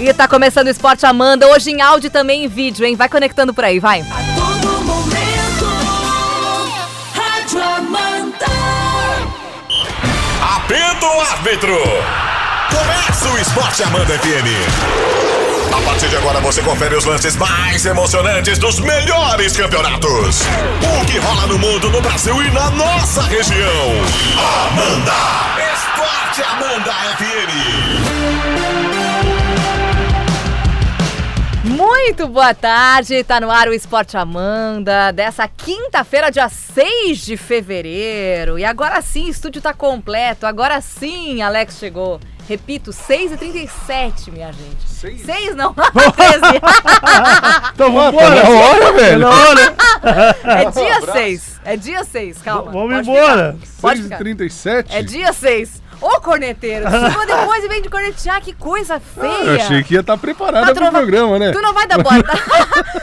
E 0.00 0.14
tá 0.14 0.26
começando 0.26 0.68
o 0.68 0.70
Esporte 0.70 1.04
Amanda, 1.04 1.46
hoje 1.48 1.70
em 1.70 1.82
áudio 1.82 2.08
e 2.08 2.10
também 2.10 2.44
em 2.44 2.48
vídeo, 2.48 2.86
hein? 2.86 2.96
Vai 2.96 3.06
conectando 3.06 3.52
por 3.52 3.62
aí, 3.62 3.78
vai. 3.78 4.00
A 4.00 4.04
todo 4.34 4.80
momento, 4.82 5.66
Rádio 7.12 7.62
Amanda. 7.62 8.46
Apita 10.56 11.06
o 11.06 11.20
árbitro! 11.20 11.76
Começa 12.70 13.28
o 13.28 13.38
Esporte 13.38 13.82
Amanda 13.82 14.18
FM. 14.18 14.48
A 15.70 15.82
partir 15.82 16.08
de 16.08 16.16
agora 16.16 16.40
você 16.40 16.62
confere 16.62 16.96
os 16.96 17.04
lances 17.04 17.36
mais 17.36 17.84
emocionantes 17.84 18.58
dos 18.58 18.80
melhores 18.80 19.54
campeonatos. 19.54 20.40
O 20.98 21.04
que 21.04 21.18
rola 21.18 21.46
no 21.46 21.58
mundo, 21.58 21.90
no 21.90 22.00
Brasil 22.00 22.42
e 22.42 22.50
na 22.52 22.70
nossa 22.70 23.20
região. 23.24 23.90
Amanda! 24.70 25.12
Esporte 25.74 26.42
Amanda 26.42 26.90
FM. 27.18 27.99
Muito 32.02 32.26
boa 32.26 32.54
tarde, 32.54 33.22
tá 33.22 33.38
no 33.40 33.50
ar 33.50 33.68
o 33.68 33.74
Esporte 33.74 34.16
Amanda, 34.16 35.12
dessa 35.12 35.46
quinta-feira, 35.46 36.30
dia 36.30 36.48
6 36.48 37.18
de 37.18 37.36
fevereiro. 37.36 38.58
E 38.58 38.64
agora 38.64 39.00
sim, 39.02 39.26
o 39.26 39.28
estúdio 39.28 39.60
tá 39.62 39.72
completo, 39.72 40.46
agora 40.46 40.80
sim, 40.80 41.40
Alex 41.42 41.78
chegou. 41.78 42.18
Repito, 42.48 42.90
6h37, 42.90 44.32
minha 44.32 44.50
gente. 44.50 44.88
6? 44.88 45.20
6 45.20 45.54
não, 45.54 45.72
13. 45.72 45.90
Então 47.74 47.92
vamos 47.92 48.14
embora. 48.14 48.42
na 48.42 48.48
hora, 48.48 48.92
velho. 48.94 49.18
Na 49.20 49.30
hora. 49.30 49.76
É 50.42 50.70
dia 50.70 51.12
6, 51.12 51.60
é 51.62 51.76
dia 51.76 52.02
6, 52.02 52.38
calma. 52.42 52.72
Vamos 52.72 53.06
embora. 53.06 53.52
ficar, 53.60 53.80
Pode 53.82 54.02
ficar. 54.02 54.18
6h37? 54.18 54.86
É 54.88 55.02
dia 55.02 55.32
6. 55.32 55.82
Ô, 56.00 56.20
corneteiro, 56.20 56.86
chegou 56.90 57.26
depois 57.26 57.62
e 57.64 57.68
vem 57.68 57.82
de 57.82 57.90
cornetear, 57.90 58.40
que 58.40 58.54
coisa 58.54 58.98
feia. 58.98 59.44
Eu 59.44 59.54
achei 59.56 59.82
que 59.84 59.92
ia 59.94 60.00
estar 60.00 60.16
preparada 60.16 60.68
tu 60.68 60.74
pro 60.74 60.84
não 60.84 60.92
vai- 60.92 61.00
programa, 61.02 61.38
né? 61.38 61.52
Tu 61.52 61.60
não 61.60 61.74
vai 61.74 61.86
dar 61.86 61.98
boa 62.02 62.22
tarde. 62.22 62.42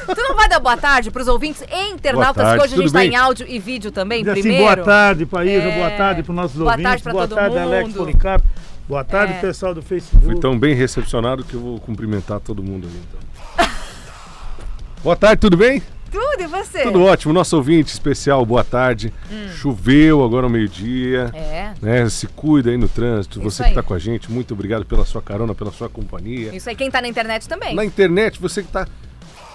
tu 0.15 0.21
não 0.21 0.35
vai 0.35 0.49
dar 0.49 0.59
boa 0.59 0.75
tarde 0.77 1.11
pros 1.11 1.27
ouvintes 1.27 1.63
e 1.71 1.91
internautas, 1.91 2.43
tarde, 2.43 2.57
que 2.57 2.63
hoje 2.65 2.73
a 2.73 2.77
gente 2.77 2.91
tá 2.91 2.99
bem? 2.99 3.11
em 3.11 3.15
áudio 3.15 3.45
e 3.47 3.59
vídeo 3.59 3.91
também, 3.91 4.23
Diz 4.23 4.31
assim, 4.33 4.41
primeiro. 4.41 4.63
boa 4.63 4.77
tarde, 4.77 5.25
Paísa. 5.27 5.67
É. 5.67 5.75
Boa 5.77 5.91
tarde 5.91 6.23
para 6.23 6.31
os 6.31 6.35
nossos 6.35 6.57
Boa 6.57 6.71
ouvintes. 6.71 6.89
tarde 6.89 7.03
pra 7.03 7.11
boa 7.11 7.27
todo 7.27 7.37
tarde, 7.37 7.57
Alex 7.59 7.87
mundo. 7.87 7.97
Policarpo. 7.97 8.47
Boa 8.89 9.03
tarde, 9.03 9.33
É. 9.33 9.39
pessoal 9.41 9.75
do 9.75 9.81
Facebook. 9.83 10.25
Fui 10.25 10.39
tão 10.39 10.57
bem 10.57 10.73
recepcionado 10.73 11.43
que 11.43 11.53
eu 11.53 11.59
vou 11.59 11.79
cumprimentar 11.79 12.39
todo 12.39 12.63
mundo 12.63 12.87
ali, 12.87 12.99
então. 13.07 13.67
Boa 15.03 15.15
tarde, 15.15 15.39
tudo 15.39 15.55
bem? 15.55 15.83
Tudo, 16.11 16.41
e 16.41 16.47
você? 16.47 16.83
Tudo 16.83 17.03
ótimo. 17.03 17.33
Nosso 17.33 17.55
ouvinte 17.57 17.91
especial, 17.91 18.45
boa 18.45 18.63
tarde. 18.63 19.13
Choveu 19.57 20.23
agora 20.23 20.45
ao 20.45 20.49
meio-dia. 20.49 21.31
Hum. 21.33 21.37
É, 21.37 21.73
Né? 21.81 22.09
Se 22.09 22.27
cuida 22.27 22.69
aí 22.69 22.77
no 22.77 22.87
trânsito. 22.87 23.39
Isso 23.39 23.49
Você 23.51 23.63
aí. 23.63 23.69
que 23.69 23.75
tá 23.75 23.83
com 23.83 23.93
a 23.93 23.99
gente, 23.99 24.31
muito 24.31 24.53
obrigado 24.53 24.85
pela 24.85 25.05
sua 25.05 25.21
carona, 25.21 25.53
pela 25.53 25.71
sua 25.71 25.89
companhia. 25.89 26.55
isso 26.55 26.69
aí. 26.69 26.75
Quem 26.75 26.89
tá 26.89 27.01
na 27.01 27.07
internet 27.07 27.47
também. 27.47 27.75
Na 27.75 27.83
internet, 27.85 28.39
você 28.39 28.63
que 28.63 28.71
tá. 28.71 28.87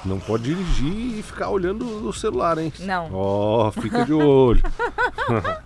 Não 0.04 0.18
pode 0.18 0.42
dirigir 0.44 1.18
e 1.18 1.22
ficar 1.22 1.48
olhando 1.50 2.08
o 2.08 2.12
celular, 2.12 2.58
hein? 2.58 2.72
Não. 2.80 3.08
Ó, 3.12 3.70
fica 3.70 4.04
de 4.04 4.12
olho. 4.12 4.60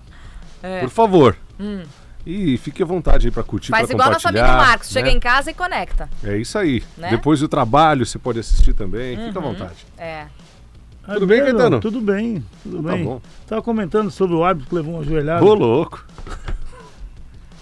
É. 0.62 0.80
Por 0.80 0.88
favor. 0.90 1.36
E 2.26 2.58
fique 2.58 2.82
à 2.82 2.86
vontade 2.86 3.28
aí 3.28 3.30
pra 3.30 3.42
curtir, 3.44 3.70
Faz 3.70 3.86
pra 3.86 3.94
igual 3.94 4.10
nosso 4.10 4.26
amigo 4.26 4.42
compartilhar, 4.42 4.68
Marcos. 4.68 4.88
Chega 4.90 5.08
né? 5.10 5.12
em 5.14 5.20
casa 5.20 5.50
e 5.50 5.54
conecta. 5.54 6.08
É 6.24 6.36
isso 6.36 6.58
aí. 6.58 6.82
Né? 6.96 7.10
Depois 7.10 7.38
do 7.38 7.46
trabalho 7.46 8.04
você 8.04 8.18
pode 8.18 8.40
assistir 8.40 8.72
também. 8.72 9.16
Fica 9.16 9.38
à 9.38 9.42
Uhum. 9.42 9.52
vontade. 9.52 9.86
É. 9.96 10.26
Tudo 11.14 11.26
bem, 11.26 11.38
Pedro? 11.40 11.56
Caetano? 11.56 11.80
Tudo 11.80 12.00
bem, 12.00 12.44
tudo 12.62 12.82
Tá 12.82 12.92
bem. 12.92 13.04
bom. 13.04 13.20
Tava 13.46 13.62
comentando 13.62 14.10
sobre 14.10 14.34
o 14.36 14.44
árbitro 14.44 14.68
que 14.68 14.74
levou 14.74 14.94
uma 14.94 15.04
joelhada. 15.04 15.44
Ô, 15.44 15.54
louco. 15.54 16.04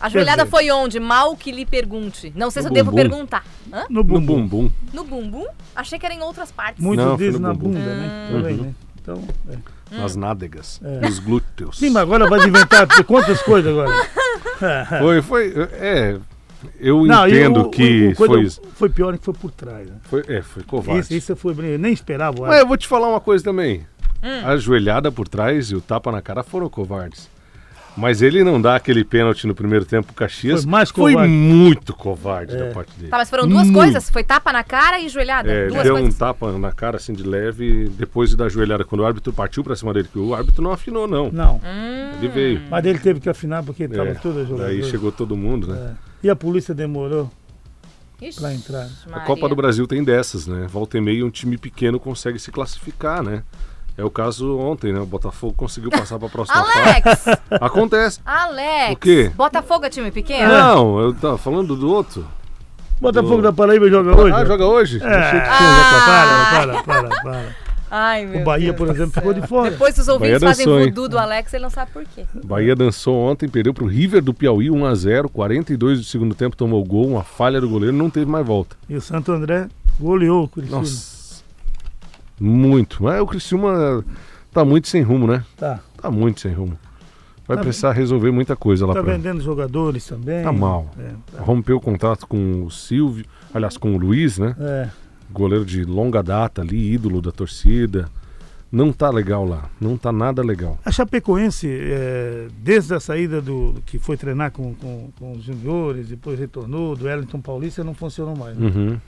A 0.00 0.09
joelhada 0.09 0.45
foi 0.45 0.70
onde? 0.70 1.00
Mal 1.00 1.34
que 1.37 1.50
lhe 1.50 1.65
pergunte. 1.65 2.33
Não 2.37 2.50
sei 2.50 2.62
se 2.62 2.69
No 2.69 2.72
eu 2.72 2.75
devo 2.75 2.91
bumbum. 2.91 3.03
perguntar. 3.03 3.45
Hã? 3.72 3.84
No 3.89 3.97
No 3.97 4.05
bumbum. 4.05 4.47
bumbum. 4.47 4.70
No 4.92 5.05
bumbum? 5.05 5.47
Achei 5.75 5.98
que 5.98 6.05
era 6.05 6.15
em 6.15 6.20
outras 6.20 6.53
partes. 6.53 6.83
Muitos 6.84 7.05
Não, 7.06 7.17
dizem 7.17 7.41
na 7.41 7.55
bumbum. 7.55 7.69
bunda, 7.78 7.95
né? 7.95 8.28
Hum. 8.31 8.33
Também, 8.37 8.56
Uhum. 8.56 8.62
né? 8.65 8.75
Então, 9.00 9.25
é. 9.50 9.97
Nas 9.98 10.17
nádegas. 10.17 10.81
É. 10.84 11.00
Nos 11.06 11.19
glúteos. 11.19 11.78
Sim, 11.78 11.91
mas 11.91 12.03
agora 12.03 12.28
vai 12.28 12.47
inventar 12.47 12.87
quantas 13.05 13.41
coisas 13.43 13.71
agora? 13.71 13.93
Foi, 15.00 15.21
foi. 15.22 15.53
É. 15.72 16.16
Eu 16.80 17.04
Não, 17.04 17.26
entendo 17.28 17.60
o- 17.62 17.70
que 17.70 18.08
o 18.08 18.14
foi. 18.14 18.48
Foi 18.75 18.88
pior 18.88 19.16
que 19.19 19.25
foi 19.25 19.34
por 19.34 19.50
trás. 19.50 19.88
Né? 19.88 19.97
foi 20.04 20.22
é, 20.28 20.42
foi 20.42 20.62
covarde. 20.62 21.00
Isso, 21.00 21.14
isso 21.14 21.36
foi. 21.36 21.54
Eu 21.58 21.78
nem 21.78 21.92
esperava 21.92 22.36
o 22.38 22.41
Mas 22.42 22.48
árbitro. 22.50 22.64
eu 22.64 22.69
vou 22.69 22.76
te 22.76 22.86
falar 22.88 23.08
uma 23.08 23.20
coisa 23.20 23.42
também. 23.44 23.86
Hum. 24.22 24.47
A 24.47 24.56
joelhada 24.56 25.12
por 25.12 25.28
trás 25.28 25.70
e 25.70 25.76
o 25.76 25.80
tapa 25.80 26.10
na 26.10 26.22
cara 26.22 26.42
foram 26.42 26.69
covardes. 26.69 27.32
Mas 27.97 28.22
ele 28.22 28.42
não 28.42 28.60
dá 28.60 28.75
aquele 28.75 29.04
pênalti 29.04 29.47
no 29.47 29.54
primeiro 29.54 29.84
tempo 29.84 30.08
pro 30.08 30.16
Caxias. 30.16 30.62
Foi 30.62 30.70
mais 30.72 30.91
Foi 30.91 31.12
covarde. 31.12 31.32
muito 31.32 31.94
covarde 31.94 32.52
É. 32.52 32.58
da 32.58 32.75
parte 32.75 32.92
dele. 32.96 33.08
Tá, 33.08 33.19
mas 33.19 33.31
foram 33.31 33.46
duas 33.46 33.62
Muito. 33.69 33.76
coisas. 33.76 34.10
Foi 34.10 34.25
tapa 34.25 34.52
na 34.52 34.64
cara 34.64 34.98
e 34.98 35.08
joelhada. 35.08 35.48
É, 35.48 35.60
ele 35.66 35.69
duas 35.69 35.82
deu 35.84 35.94
um 35.94 35.98
coisas. 36.00 36.19
tapa 36.19 36.50
na 36.58 36.72
cara 36.72 36.96
assim 36.96 37.12
de 37.12 37.22
leve 37.22 37.88
depois 37.96 38.34
da 38.34 38.48
joelhada. 38.48 38.84
Quando 38.84 39.02
o 39.02 39.06
árbitro 39.06 39.32
partiu 39.32 39.62
pra 39.62 39.76
cima 39.76 39.92
dele, 39.94 40.08
que 40.12 40.19
o 40.19 40.34
árbitro 40.34 40.60
não 40.60 40.72
afinou, 40.72 41.06
não. 41.06 41.31
Não. 41.31 41.60
Hum. 41.64 42.10
Ele 42.19 42.26
veio. 42.28 42.62
Mas 42.69 42.84
ele 42.84 42.98
teve 42.98 43.20
que 43.20 43.28
afinar 43.28 43.62
porque 43.62 43.84
estava 43.84 44.08
É, 44.08 44.14
toda 44.14 44.44
jogada. 44.44 44.70
daí 44.70 44.82
chegou 44.82 45.12
todo 45.12 45.36
mundo, 45.36 45.69
né? 45.69 45.94
E 46.25 46.31
a 46.31 46.35
polícia 46.35 46.75
demorou. 46.75 47.31
Pra 48.41 48.55
entrar. 48.55 48.89
A 49.07 49.11
Maria. 49.11 49.27
Copa 49.27 49.49
do 49.49 49.55
Brasil 49.55 49.87
tem 49.87 50.03
dessas, 50.03 50.47
né? 50.47 50.67
Volta 50.67 50.97
e 50.97 51.01
meia 51.01 51.27
um 51.27 51.31
time 51.31 51.59
pequeno 51.59 52.01
consegue 52.01 52.39
se 52.39 52.51
classificar, 52.51 53.23
né? 53.23 53.43
É 53.99 54.03
o 54.03 54.11
caso 54.11 54.57
ontem, 54.59 54.93
né? 54.93 54.99
O 54.99 55.05
Botafogo 55.07 55.53
conseguiu 55.55 55.91
passar 55.91 56.19
pra 56.19 56.29
próxima 56.31 56.65
fase. 56.65 56.79
Alex! 56.81 57.25
Acontece. 57.61 58.21
Alex! 58.25 58.93
O 58.95 58.97
quê? 58.97 59.31
Botafogo 59.37 59.85
é 59.85 59.91
time 59.91 60.11
pequeno? 60.11 60.49
Não, 60.51 60.99
eu 61.01 61.12
tava 61.15 61.37
falando 61.37 61.77
do 61.77 61.89
outro. 61.93 62.27
Botafogo 63.01 63.37
Do- 63.37 63.43
da 63.43 63.53
Paraíba 63.53 63.89
joga 63.91 64.19
hoje? 64.19 64.35
Ah, 64.35 64.45
joga 64.47 64.67
hoje? 64.67 65.03
É, 65.03 65.06
Achei 65.06 65.41
que- 65.41 65.47
Ah. 65.47 66.03
para, 66.06 66.83
para, 66.83 66.83
para, 66.83 67.23
para. 67.23 67.56
Ai, 67.97 68.27
meu 68.27 68.41
O 68.41 68.44
Bahia, 68.44 68.72
Deus 68.72 68.77
por 68.77 68.87
do 68.88 68.93
exemplo, 68.93 69.12
ficou 69.12 69.32
de 69.32 69.47
fora. 69.47 69.71
Depois 69.71 69.97
os 69.97 70.09
ouvintes 70.09 70.41
Bahia 70.41 70.41
fazem 70.41 70.66
dançou, 70.66 70.84
voodoo 70.84 71.09
do 71.09 71.16
Alex, 71.16 71.55
ele 71.55 71.62
não 71.62 71.71
sabe 71.71 71.93
por 71.93 72.05
quê. 72.05 72.25
Bahia 72.44 72.75
dançou 72.75 73.15
ontem, 73.15 73.49
perdeu 73.49 73.72
pro 73.72 73.87
River 73.87 74.21
do 74.21 74.34
Piauí 74.34 74.66
1x0, 74.69 75.28
42 75.31 76.00
do 76.00 76.05
segundo 76.05 76.34
tempo, 76.34 76.56
tomou 76.56 76.82
o 76.82 76.84
gol, 76.84 77.06
uma 77.06 77.22
falha 77.22 77.60
do 77.60 77.69
goleiro, 77.69 77.97
não 77.97 78.10
teve 78.10 78.27
mais 78.27 78.44
volta. 78.44 78.75
E 78.88 78.97
o 78.97 79.00
Santo 79.00 79.31
André 79.31 79.69
goleou 80.00 80.43
o 80.43 80.49
Criciúma. 80.49 80.81
Nossa. 80.81 81.44
Muito. 82.41 83.05
Mas 83.05 83.21
o 83.21 83.27
Criciúma 83.28 84.05
tá 84.53 84.65
muito 84.65 84.88
sem 84.88 85.03
rumo, 85.03 85.28
né? 85.28 85.44
Tá. 85.56 85.78
Tá 86.03 86.11
muito 86.11 86.41
sem 86.41 86.53
rumo. 86.53 86.76
Vai 87.47 87.59
Tá 87.59 87.62
precisar 87.62 87.93
resolver 87.93 88.32
muita 88.32 88.56
coisa 88.56 88.87
lá 88.87 88.94
Tá 88.94 89.03
pra... 89.05 89.12
vendendo 89.12 89.41
jogadores 89.41 90.05
também. 90.06 90.43
Tá 90.43 90.50
mal. 90.50 90.91
É, 90.99 91.11
tá. 91.37 91.43
Rompeu 91.43 91.76
o 91.76 91.81
contrato 91.81 92.26
com 92.26 92.65
o 92.65 92.71
Silvio, 92.72 93.25
aliás, 93.53 93.76
com 93.76 93.94
o 93.94 93.99
Luiz, 93.99 94.37
né? 94.38 94.56
É. 94.59 94.88
Goleiro 95.34 95.65
de 95.65 95.84
longa 95.84 96.22
data 96.22 96.62
ali, 96.62 96.93
ídolo 96.95 97.21
da 97.21 97.33
torcida. 97.33 98.09
Não 98.71 98.93
tá 98.93 99.11
legal 99.11 99.45
lá. 99.45 99.69
Não 99.81 99.97
tá 99.97 100.11
nada 100.11 100.43
legal. 100.43 100.78
A 100.84 100.91
Chapecoense, 100.91 101.69
é, 101.69 102.49
desde 102.59 102.95
a 102.95 103.00
saída 103.00 103.41
do 103.41 103.75
que 103.84 103.99
foi 103.99 104.17
treinar 104.17 104.50
com, 104.53 104.75
com, 104.75 105.11
com 105.19 105.33
os 105.33 105.44
juniores, 105.44 106.09
depois 106.09 106.39
retornou, 106.39 106.97
do 106.97 107.05
Wellington 107.05 107.41
Paulista, 107.41 107.84
não 107.84 107.94
funcionou 107.94 108.37
mais. 108.37 108.56
né? 108.56 108.67
Uhum. 108.75 109.00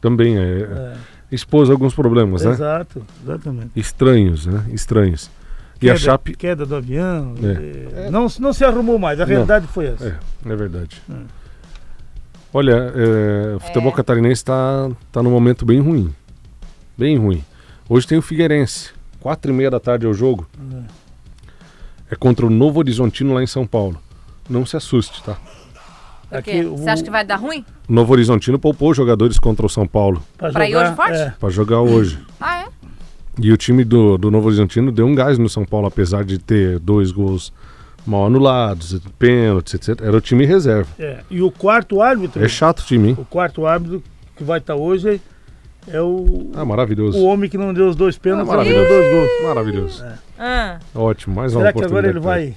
Também 0.00 0.38
é, 0.38 0.42
É, 0.42 0.96
expôs 1.30 1.68
alguns 1.68 1.94
problemas, 1.94 2.44
né? 2.44 2.52
Exato, 2.52 3.02
exatamente. 3.22 3.70
Estranhos, 3.76 4.46
né? 4.46 4.64
Estranhos. 4.72 5.30
E 5.76 5.80
queda, 5.80 5.92
a 5.94 5.96
Chape. 5.98 6.34
queda 6.36 6.64
do 6.66 6.74
avião. 6.76 7.34
É. 7.42 8.06
é, 8.06 8.10
Não, 8.10 8.26
não 8.38 8.52
se 8.52 8.64
arrumou 8.64 8.98
mais, 8.98 9.20
a 9.20 9.24
realidade 9.26 9.66
foi 9.66 9.86
essa. 9.86 10.18
É, 10.46 10.50
é 10.52 10.56
verdade. 10.56 11.00
Hum. 11.10 11.24
Olha, 12.52 12.92
é, 12.94 13.56
o 13.56 13.60
futebol 13.60 13.92
É. 13.92 13.96
catarinense 13.96 14.44
tá, 14.44 14.90
tá 15.12 15.22
num 15.22 15.30
momento 15.30 15.64
bem 15.64 15.80
ruim. 15.80 16.12
Bem 16.98 17.16
ruim. 17.16 17.44
Hoje 17.88 18.06
tem 18.06 18.18
o 18.18 18.22
Figueirense. 18.22 18.90
Quatro 19.20 19.50
e 19.52 19.54
meia 19.54 19.70
da 19.70 19.78
tarde 19.78 20.06
é 20.06 20.08
o 20.08 20.14
jogo. 20.14 20.48
É 22.10 22.16
contra 22.16 22.44
o 22.46 22.50
Novo 22.50 22.80
Horizontino 22.80 23.34
lá 23.34 23.42
em 23.42 23.46
São 23.46 23.66
Paulo. 23.66 24.00
Não 24.48 24.66
se 24.66 24.76
assuste, 24.76 25.22
tá? 25.22 25.34
Por 26.28 26.42
quê? 26.42 26.50
Aqui, 26.50 26.62
Você 26.64 26.88
acha 26.90 27.02
que 27.04 27.10
vai 27.10 27.24
dar 27.24 27.36
ruim? 27.36 27.64
O 27.88 27.92
Novo 27.92 28.12
Horizontino 28.12 28.58
poupou 28.58 28.92
jogadores 28.94 29.38
contra 29.38 29.66
o 29.66 29.68
São 29.68 29.86
Paulo 29.86 30.22
Pra 30.36 30.68
ir 30.68 30.76
hoje 30.76 30.94
forte? 30.94 31.14
É, 31.16 31.30
para 31.38 31.50
jogar 31.50 31.80
hoje. 31.80 32.18
Ah, 32.40 32.62
é? 32.62 32.68
E 33.38 33.52
o 33.52 33.56
time 33.56 33.84
do, 33.84 34.18
do 34.18 34.30
Novo 34.30 34.46
Horizontino 34.48 34.90
deu 34.92 35.06
um 35.06 35.14
gás 35.14 35.38
no 35.38 35.48
São 35.48 35.64
Paulo, 35.64 35.86
apesar 35.86 36.24
de 36.24 36.38
ter 36.38 36.78
dois 36.80 37.10
gols 37.12 37.52
mal 38.06 38.26
anulados, 38.26 38.98
pênaltis, 39.18 39.74
etc. 39.74 40.00
Era 40.02 40.16
o 40.16 40.20
time 40.20 40.44
reserva. 40.46 40.88
é. 40.98 41.20
E 41.30 41.40
o 41.42 41.50
quarto 41.50 42.00
árbitro, 42.02 42.44
É 42.44 42.48
chato 42.48 42.80
o 42.80 42.84
time, 42.84 43.08
hein? 43.10 43.16
o 43.18 43.24
quarto 43.24 43.66
árbitro 43.66 44.02
que 44.36 44.42
vai 44.44 44.58
estar 44.58 44.74
hoje 44.74 45.20
é 45.88 46.00
o, 46.00 46.50
Ah, 46.54 46.64
maravilhoso. 46.64 47.18
o 47.18 47.24
homem 47.24 47.48
que 47.48 47.56
não 47.58 47.72
deu 47.74 47.88
os 47.88 47.96
dois 47.96 48.16
pênaltis, 48.18 48.52
Ah, 48.52 48.56
mas 48.56 48.66
deu 48.66 48.76
maravilhoso. 48.76 49.10
dois 49.10 49.14
gols. 49.30 49.48
Maravilhoso. 49.48 50.04
Ah, 50.38 50.78
Ótimo, 50.94 51.34
mais 51.34 51.52
uma 51.54 51.60
Será 51.60 51.72
que 51.72 51.78
oportunidade. 51.78 52.08
agora 52.18 52.36
ele 52.40 52.52
vai. 52.52 52.54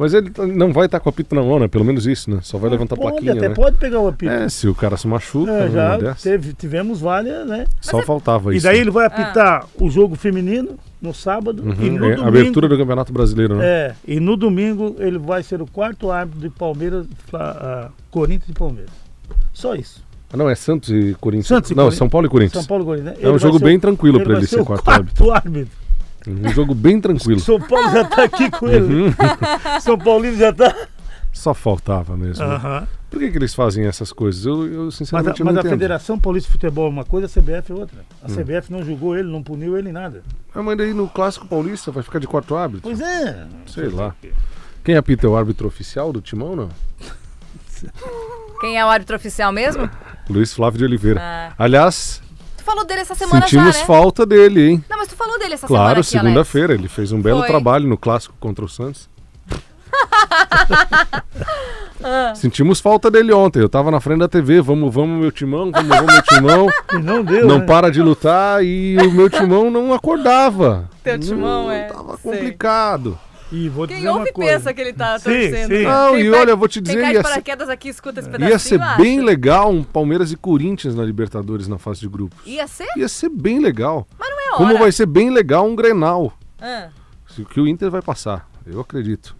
Mas 0.00 0.14
ele 0.14 0.30
t- 0.30 0.46
não 0.46 0.72
vai 0.72 0.86
estar 0.86 0.98
com 0.98 1.08
a 1.08 1.12
apito 1.12 1.34
na 1.34 1.42
mão, 1.42 1.58
né? 1.58 1.68
Pelo 1.68 1.84
menos 1.84 2.06
isso, 2.06 2.30
né? 2.30 2.38
Só 2.42 2.56
vai 2.56 2.70
levantar 2.70 2.94
a 2.94 2.98
pode, 2.98 3.10
plaquinha, 3.12 3.32
até 3.34 3.48
né? 3.50 3.54
pode 3.54 3.76
pegar 3.76 4.00
o 4.00 4.08
apito. 4.08 4.32
É, 4.32 4.48
se 4.48 4.66
o 4.66 4.74
cara 4.74 4.96
se 4.96 5.06
machuca, 5.06 5.50
É, 5.50 5.68
numa 5.68 5.98
já 6.00 6.14
teve, 6.14 6.54
tivemos 6.54 7.00
várias, 7.02 7.46
né? 7.46 7.66
só 7.82 8.00
faltava 8.02 8.54
E 8.54 8.56
isso. 8.56 8.66
daí 8.66 8.76
né? 8.76 8.80
ele 8.80 8.90
vai 8.90 9.04
apitar 9.04 9.66
o 9.78 9.90
jogo 9.90 10.16
feminino 10.16 10.78
no 11.02 11.12
sábado 11.12 11.62
Uhum, 11.62 11.72
e 11.78 11.90
no 11.90 12.06
é, 12.06 12.10
domingo. 12.16 12.28
abertura 12.28 12.66
do 12.66 12.78
Campeonato 12.78 13.12
Brasileiro, 13.12 13.56
né? 13.56 13.64
É, 13.66 13.94
e 14.08 14.18
no 14.20 14.36
domingo 14.38 14.96
ele 14.98 15.18
vai 15.18 15.42
ser 15.42 15.60
o 15.60 15.66
quarto 15.66 16.10
árbitro 16.10 16.40
de 16.40 16.48
Palmeiras, 16.50 17.06
Fla- 17.28 17.56
ah, 17.60 17.90
Corinthians 18.10 18.48
e 18.48 18.52
Palmeiras. 18.54 18.90
Só 19.52 19.74
isso. 19.74 20.02
Ah, 20.32 20.36
não, 20.36 20.48
é 20.48 20.54
Santos 20.54 20.88
e 20.90 21.14
Corinthians. 21.20 21.48
Santos 21.48 21.70
e 21.72 21.74
não, 21.74 21.84
Corinthians. 21.84 21.98
São 21.98 22.08
Paulo 22.08 22.26
e 22.26 22.30
Corinthians. 22.30 22.64
São 22.64 22.68
Paulo 22.68 22.84
e 22.84 22.86
Corinthians. 22.86 23.16
É 23.22 23.28
um 23.28 23.38
jogo 23.38 23.58
ser 23.58 23.64
bem 23.64 23.76
o- 23.76 23.80
tranquilo 23.80 24.18
pra 24.20 24.28
vai 24.28 24.36
ele 24.36 24.46
ser 24.46 24.56
ser 24.56 24.62
o 24.62 24.64
quarto 24.64 24.84
quarto 24.84 25.30
árbitro. 25.30 25.79
Um 26.26 26.48
jogo 26.50 26.74
bem 26.74 27.00
tranquilo. 27.00 27.40
São 27.40 27.58
Paulo 27.60 27.90
já 27.90 28.04
tá 28.04 28.24
aqui 28.24 28.50
com 28.50 28.68
ele. 28.68 29.02
Uhum. 29.04 29.14
São 29.80 29.98
Paulino 29.98 30.36
já 30.36 30.52
tá. 30.52 30.74
Só 31.32 31.54
faltava 31.54 32.16
mesmo. 32.16 32.44
Aham. 32.44 32.86
Por 33.08 33.18
que, 33.18 33.30
que 33.30 33.38
eles 33.38 33.54
fazem 33.54 33.86
essas 33.86 34.12
coisas? 34.12 34.44
Eu, 34.44 34.66
eu 34.72 34.84
Mas, 34.84 34.94
a, 34.94 34.96
sinceramente 34.98 35.42
mas 35.42 35.54
não 35.54 35.60
a 35.60 35.64
entendo. 35.64 35.70
Federação 35.70 36.18
Paulista 36.18 36.48
de 36.48 36.52
Futebol 36.52 36.86
é 36.86 36.90
uma 36.90 37.04
coisa, 37.04 37.26
a 37.26 37.28
CBF 37.30 37.72
é 37.72 37.74
outra. 37.74 37.98
A 38.22 38.30
Hum. 38.30 38.34
CBF 38.36 38.70
não 38.70 38.84
julgou 38.84 39.16
ele, 39.16 39.28
não 39.30 39.42
puniu 39.42 39.76
ele 39.76 39.88
em 39.88 39.92
nada. 39.92 40.22
Ah, 40.54 40.62
mas 40.62 40.76
daí 40.76 40.92
no 40.94 41.08
Clássico 41.08 41.46
Paulista 41.48 41.90
vai 41.90 42.02
ficar 42.02 42.18
de 42.20 42.26
quarto 42.26 42.54
árbitro? 42.54 42.82
Pois 42.82 43.00
é. 43.00 43.46
Sei 43.66 43.88
lá. 43.88 44.14
Quem 44.84 44.96
apita 44.96 45.26
é 45.26 45.30
o 45.30 45.36
árbitro 45.36 45.66
oficial 45.66 46.12
do 46.12 46.20
Timão, 46.20 46.54
não? 46.54 46.68
Quem 48.60 48.78
é 48.78 48.84
o 48.84 48.88
árbitro 48.88 49.16
oficial 49.16 49.50
mesmo? 49.52 49.88
Luiz 50.28 50.52
Flávio 50.52 50.78
de 50.78 50.84
Oliveira. 50.84 51.20
Ah. 51.20 51.52
Aliás, 51.58 52.22
falou 52.70 52.84
dele 52.84 53.00
essa 53.00 53.14
semana 53.14 53.42
sentimos 53.42 53.74
já, 53.74 53.80
né? 53.80 53.86
falta 53.86 54.24
dele, 54.24 54.68
hein? 54.70 54.84
Não, 54.88 54.96
mas 54.98 55.08
tu 55.08 55.16
falou 55.16 55.38
dele 55.38 55.54
essa 55.54 55.66
semana 55.66 55.84
Claro, 55.84 56.00
aqui, 56.00 56.16
Alex. 56.16 56.28
segunda-feira. 56.28 56.74
Ele 56.74 56.88
fez 56.88 57.12
um 57.12 57.20
belo 57.20 57.40
Foi. 57.40 57.48
trabalho 57.48 57.86
no 57.88 57.96
Clássico 57.98 58.34
contra 58.38 58.64
o 58.64 58.68
Santos. 58.68 59.08
Ah. 62.02 62.32
Sentimos 62.36 62.80
falta 62.80 63.10
dele 63.10 63.32
ontem. 63.32 63.60
Eu 63.60 63.68
tava 63.68 63.90
na 63.90 64.00
frente 64.00 64.20
da 64.20 64.28
TV. 64.28 64.60
Vamos, 64.60 64.92
vamos, 64.94 65.20
meu 65.20 65.32
timão, 65.32 65.70
vamos, 65.70 65.88
vamos, 65.88 66.12
meu 66.12 66.22
timão. 66.22 66.66
E 66.92 66.98
não 66.98 67.22
deu. 67.22 67.46
não 67.46 67.58
né? 67.58 67.66
para 67.66 67.90
de 67.90 68.00
lutar 68.02 68.64
e 68.64 68.96
o 68.98 69.12
meu 69.12 69.28
timão 69.30 69.70
não 69.70 69.92
acordava. 69.92 70.88
Teu 71.04 71.18
timão 71.18 71.64
Não, 71.64 71.70
é, 71.70 71.84
Tava 71.84 72.16
sei. 72.18 72.56
E 73.52 73.68
vou 73.68 73.86
Quem 73.86 73.96
dizer 73.96 74.08
ouve 74.08 74.20
uma 74.28 74.32
coisa. 74.32 74.52
pensa 74.52 74.72
que 74.74 74.80
ele 74.80 74.92
tá 74.92 75.18
Sim, 75.18 75.24
torcendo. 75.24 75.74
sim. 75.74 75.82
Não, 75.82 76.16
e 76.18 76.30
olha, 76.30 76.50
eu 76.50 76.56
vou 76.56 76.68
te 76.68 76.80
dizer, 76.80 77.00
Quem 77.00 77.12
ia 77.14 77.22
paraquedas 77.22 77.68
aqui 77.68 77.88
escuta 77.88 78.20
esse 78.20 78.28
pedacinho, 78.28 78.50
Ia 78.52 78.58
ser 78.58 78.80
bem 78.96 79.20
legal 79.20 79.70
um 79.72 79.82
Palmeiras 79.82 80.30
e 80.30 80.36
Corinthians 80.36 80.94
na 80.94 81.02
Libertadores 81.02 81.66
na 81.66 81.76
fase 81.78 82.00
de 82.00 82.08
grupos. 82.08 82.38
Ia 82.46 82.68
ser? 82.68 82.88
Ia 82.96 83.08
ser 83.08 83.28
bem 83.28 83.58
legal. 83.58 84.06
Mas 84.18 84.28
não 84.30 84.38
é 84.40 84.48
hora. 84.50 84.56
Como 84.56 84.78
vai 84.78 84.92
ser 84.92 85.06
bem 85.06 85.30
legal 85.30 85.66
um 85.66 85.74
Grenal. 85.74 86.32
Ah. 86.60 86.88
Que 87.50 87.60
o 87.60 87.66
Inter 87.66 87.90
vai 87.90 88.02
passar. 88.02 88.48
Eu 88.66 88.80
acredito. 88.80 89.34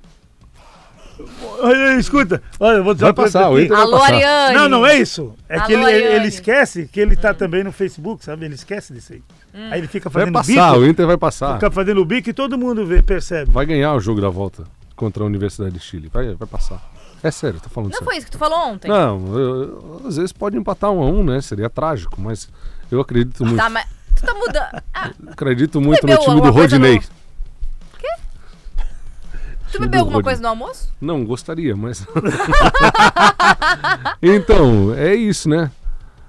Olha, 1.59 1.99
escuta, 1.99 2.43
olha, 2.59 2.79
eu 2.79 2.85
vou 2.85 2.95
dizer 2.95 3.05
Vai 3.05 3.11
uma 3.11 3.15
coisa 3.17 3.39
passar, 3.39 3.51
o. 3.51 3.59
Inter 3.61 3.77
vai 3.77 3.81
Alô, 3.83 3.99
passar. 3.99 4.15
Ariane. 4.15 4.55
Não, 4.57 4.69
não 4.69 4.87
é 4.87 4.99
isso. 4.99 5.35
É 5.49 5.57
Alô, 5.59 5.67
que 5.67 5.73
ele, 5.75 5.85
ele, 5.85 6.05
ele 6.17 6.29
esquece 6.29 6.89
que 6.91 6.99
ele 6.99 7.15
tá 7.15 7.35
também 7.35 7.63
no 7.63 7.71
Facebook, 7.73 8.25
sabe? 8.25 8.47
Ele 8.47 8.55
esquece 8.55 8.93
disso 8.95 9.13
aí. 9.13 9.23
Hum. 9.55 9.69
Aí 9.71 9.81
ele 9.81 9.89
fica 9.89 10.09
Vai 10.09 10.23
fazendo 10.23 10.35
passar, 10.35 10.73
bico, 10.73 10.85
o 10.85 10.87
Inter 10.87 11.07
vai 11.07 11.17
passar. 11.17 11.55
fica 11.55 11.71
fazendo 11.71 12.05
bico 12.05 12.31
e 12.31 12.33
todo 12.33 12.57
mundo 12.57 12.87
vê, 12.87 13.03
percebe. 13.03 13.51
Vai 13.51 13.67
ganhar 13.67 13.95
o 13.95 14.01
jogo 14.01 14.21
da 14.21 14.29
volta 14.29 14.65
contra 14.95 15.23
a 15.23 15.27
Universidade 15.27 15.73
de 15.73 15.81
Chile. 15.81 16.09
Vai, 16.13 16.35
vai 16.35 16.49
passar. 16.49 16.81
É 17.23 17.31
sério, 17.31 17.61
tô 17.61 17.69
falando 17.69 17.91
Não 17.91 17.99
sério. 17.99 18.05
foi 18.07 18.17
isso 18.17 18.27
que 18.27 18.33
tu 18.33 18.39
falou 18.39 18.59
ontem? 18.71 18.89
Não, 18.89 19.27
eu- 19.37 19.63
eu- 19.63 20.03
às 20.07 20.17
vezes 20.17 20.33
pode 20.33 20.57
empatar 20.57 20.91
um 20.91 21.03
a 21.03 21.07
um, 21.07 21.23
né? 21.25 21.41
Seria 21.41 21.69
trágico, 21.69 22.21
mas 22.21 22.49
eu 22.91 23.01
acredito 23.01 23.45
muito. 23.45 23.59
Tá, 23.59 23.69
mas 23.69 23.85
tu 24.17 24.23
tá 24.25 24.35
mudando. 24.35 24.83
Ah, 24.95 25.11
Acredito 25.31 25.81
muito 25.81 26.07
no 26.07 26.17
time 26.19 26.41
do 26.41 26.51
Rodinei. 26.51 26.95
no- 26.97 27.01
tu 27.03 27.11
Time 29.73 29.87
bebeu 29.87 30.01
alguma 30.01 30.17
Rodinei. 30.17 30.23
coisa 30.23 30.43
no 30.43 30.49
almoço? 30.49 30.93
Não, 31.01 31.25
gostaria, 31.25 31.77
mas. 31.77 32.05
então, 34.23 34.95
é 34.95 35.15
isso, 35.15 35.49
né? 35.49 35.71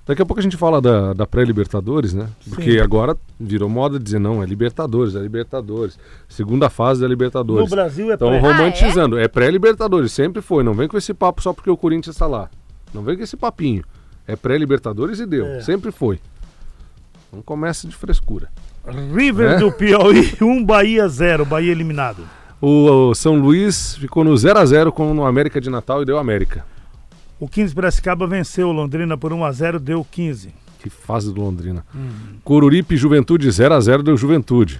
Daqui 0.06 0.22
a 0.22 0.26
pouco 0.26 0.40
a 0.40 0.44
gente 0.44 0.58
fala 0.58 0.82
da, 0.82 1.14
da 1.14 1.28
pré-Libertadores, 1.28 2.14
né? 2.14 2.28
Porque 2.50 2.72
Sim. 2.74 2.80
agora 2.80 3.16
virou 3.40 3.70
moda 3.70 4.00
dizer, 4.00 4.20
não, 4.20 4.42
é 4.42 4.46
Libertadores, 4.46 5.16
é 5.16 5.20
Libertadores. 5.20 5.98
Segunda 6.28 6.70
fase 6.70 7.02
da 7.02 7.08
No 7.08 7.12
Libertadores. 7.14 7.70
Brasil 7.70 8.10
é 8.10 8.14
Estão 8.16 8.30
pré. 8.30 8.40
romantizando. 8.40 9.18
é 9.20 9.28
pré-Libertadores, 9.28 10.12
sempre 10.12 10.42
foi. 10.42 10.64
Não 10.64 10.74
vem 10.74 10.88
com 10.88 10.98
esse 10.98 11.14
papo 11.14 11.42
só 11.42 11.54
porque 11.54 11.70
o 11.70 11.78
Corinthians 11.78 12.16
está 12.16 12.26
lá. 12.26 12.50
Não 12.94 13.04
vem 13.04 13.16
com 13.16 13.24
esse 13.24 13.38
papinho. 13.38 13.84
É 14.28 14.36
pré-Libertadores 14.36 15.20
e 15.20 15.26
deu. 15.26 15.46
É. 15.46 15.62
Sempre 15.62 15.92
foi. 15.92 16.20
Não 17.32 17.42
começa 17.42 17.88
de 17.88 17.96
frescura. 17.96 18.50
River 19.14 19.52
É? 19.52 19.58
do 19.58 19.72
Piauí, 19.72 20.34
1 20.42 20.64
Bahia 20.66 21.08
0, 21.08 21.46
Bahia 21.46 21.72
eliminado. 21.72 22.24
O, 22.60 23.10
o 23.10 23.16
São 23.16 23.36
Luís 23.40 23.96
ficou 23.96 24.24
no 24.24 24.36
0 24.36 24.58
a 24.60 24.66
0 24.66 24.92
com 24.92 25.16
o 25.16 25.26
América 25.26 25.62
de 25.62 25.70
Natal 25.70 26.02
e 26.02 26.06
deu 26.06 26.18
América. 26.18 26.66
O 27.42 27.48
15 27.48 27.74
Piracicaba 27.74 28.28
venceu 28.28 28.70
o 28.70 28.72
Londrina 28.72 29.18
por 29.18 29.34
1 29.34 29.44
a 29.44 29.52
0, 29.52 29.80
deu 29.80 30.06
15. 30.12 30.54
Que 30.80 30.92
fase 30.92 31.34
do 31.34 31.42
Londrina. 31.42 31.84
Coruripe 32.44 32.94
e 32.94 32.98
Juventude 32.98 33.50
0 33.50 33.74
a 33.74 33.82
0 33.82 34.04
deu 34.04 34.16
Juventude. 34.16 34.80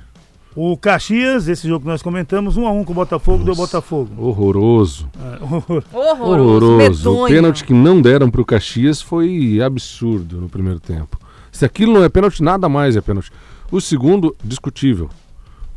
O 0.56 0.78
Caxias, 0.78 1.48
esse 1.48 1.68
jogo 1.68 1.86
que 1.86 1.88
nós 1.88 2.04
comentamos, 2.04 2.58
1 2.58 2.68
a 2.68 2.72
1 2.72 2.84
com 2.84 2.92
o 2.92 2.96
Botafogo, 2.96 3.44
deu 3.44 3.56
Botafogo. 3.56 4.12
Horroroso. 4.16 5.10
É, 5.20 5.44
horror. 5.44 5.84
Horroroso, 5.92 6.66
Horroroso. 6.68 7.24
O 7.24 7.28
pênalti 7.28 7.64
que 7.64 7.74
não 7.74 8.00
deram 8.00 8.30
pro 8.30 8.46
Caxias 8.46 9.02
foi 9.02 9.60
absurdo 9.60 10.40
no 10.40 10.48
primeiro 10.48 10.80
tempo. 10.80 11.20
Se 11.52 11.66
aquilo 11.66 11.94
não 11.94 12.04
é 12.04 12.10
pênalti, 12.10 12.44
nada 12.44 12.70
mais 12.70 12.96
é 12.96 13.02
pênalti. 13.02 13.32
O 13.72 13.82
segundo, 13.82 14.36
discutível. 14.44 15.10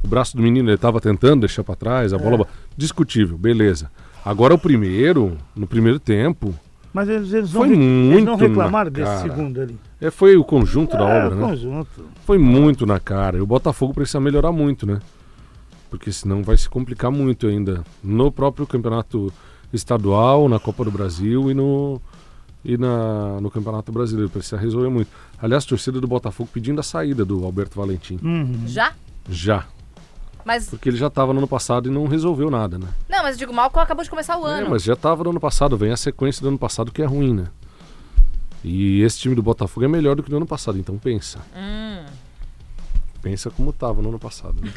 O 0.02 0.06
braço 0.06 0.36
do 0.36 0.42
menino 0.42 0.68
ele 0.68 0.74
estava 0.74 1.00
tentando 1.00 1.40
deixar 1.40 1.64
para 1.64 1.76
trás, 1.76 2.12
a 2.12 2.18
bola. 2.18 2.46
Discutível, 2.76 3.38
beleza. 3.38 3.90
Agora 4.22 4.52
o 4.52 4.58
primeiro, 4.58 5.38
no 5.56 5.66
primeiro 5.66 5.98
tempo, 5.98 6.54
Mas 6.94 7.08
eles, 7.08 7.32
eles, 7.32 7.52
não, 7.52 7.60
Foi 7.62 7.68
re- 7.68 7.74
eles 7.74 8.24
não 8.24 8.36
muito 8.36 8.48
reclamaram 8.48 8.90
desse 8.90 9.10
cara. 9.10 9.22
segundo 9.28 9.60
ali. 9.60 9.76
é, 10.00 10.10
foi 10.12 10.36
o 10.36 10.44
conjunto 10.44 10.96
da 10.96 11.06
É, 11.10 11.24
obra, 11.26 11.36
o 11.36 11.40
né? 11.40 11.46
conjunto. 11.48 12.04
Foi 12.24 12.38
muito 12.38 12.86
na 12.86 13.00
cara. 13.00 13.36
E 13.36 13.40
o 13.40 13.46
Botafogo 13.46 13.92
precisa 13.92 14.20
melhorar 14.20 14.52
muito, 14.52 14.86
né? 14.86 15.00
Porque 15.90 16.12
senão 16.12 16.42
vai 16.42 16.56
se 16.56 16.68
complicar 16.68 17.10
muito 17.10 17.48
ainda 17.48 17.82
no 18.02 18.30
próprio 18.30 18.64
campeonato 18.66 19.32
estadual, 19.72 20.48
na 20.48 20.58
Copa 20.60 20.84
do 20.84 20.90
Brasil 20.90 21.50
e 21.50 21.54
no 21.54 22.00
e 22.64 22.78
na, 22.78 23.40
no 23.40 23.50
Campeonato 23.50 23.92
Brasileiro. 23.92 24.30
Precisa 24.30 24.56
resolver 24.56 24.88
muito. 24.88 25.08
Aliás, 25.42 25.64
a 25.64 25.68
torcida 25.68 26.00
do 26.00 26.06
Botafogo 26.06 26.48
pedindo 26.52 26.78
a 26.78 26.82
saída 26.82 27.24
do 27.24 27.44
Alberto 27.44 27.76
Valentim. 27.78 28.18
Uhum. 28.22 28.60
Já? 28.66 28.92
Já. 29.28 29.64
Mas. 30.44 30.68
Porque 30.68 30.88
ele 30.88 30.96
já 30.96 31.06
estava 31.06 31.32
no 31.32 31.38
ano 31.40 31.48
passado 31.48 31.88
e 31.88 31.92
não 31.92 32.06
resolveu 32.06 32.50
nada, 32.50 32.78
né? 32.78 32.88
Não, 33.08 33.22
mas 33.22 33.34
eu 33.34 33.38
digo 33.38 33.52
mal 33.54 33.70
que 33.70 33.78
acabou 33.78 34.04
de 34.04 34.10
começar 34.10 34.36
o 34.38 34.46
É, 34.48 34.60
ano. 34.60 34.70
mas 34.70 34.82
já 34.82 34.92
estava 34.94 35.24
no 35.24 35.30
ano 35.30 35.40
passado. 35.40 35.76
Vem 35.76 35.90
a 35.92 35.96
sequência 35.96 36.42
do 36.42 36.48
ano 36.48 36.58
passado 36.58 36.92
que 36.92 37.00
é 37.02 37.06
ruim, 37.06 37.32
né? 37.34 37.46
E 38.62 39.02
esse 39.02 39.18
time 39.18 39.34
do 39.34 39.42
Botafogo 39.42 39.84
é 39.84 39.88
melhor 39.88 40.16
do 40.16 40.22
que 40.22 40.30
no 40.30 40.36
ano 40.38 40.46
passado. 40.46 40.78
Então 40.78 40.96
pensa. 40.98 41.38
Hum. 41.56 42.04
Pensa 43.22 43.50
como 43.50 43.72
tava 43.72 44.02
no 44.02 44.08
ano 44.10 44.18
passado. 44.18 44.54
né? 44.60 44.70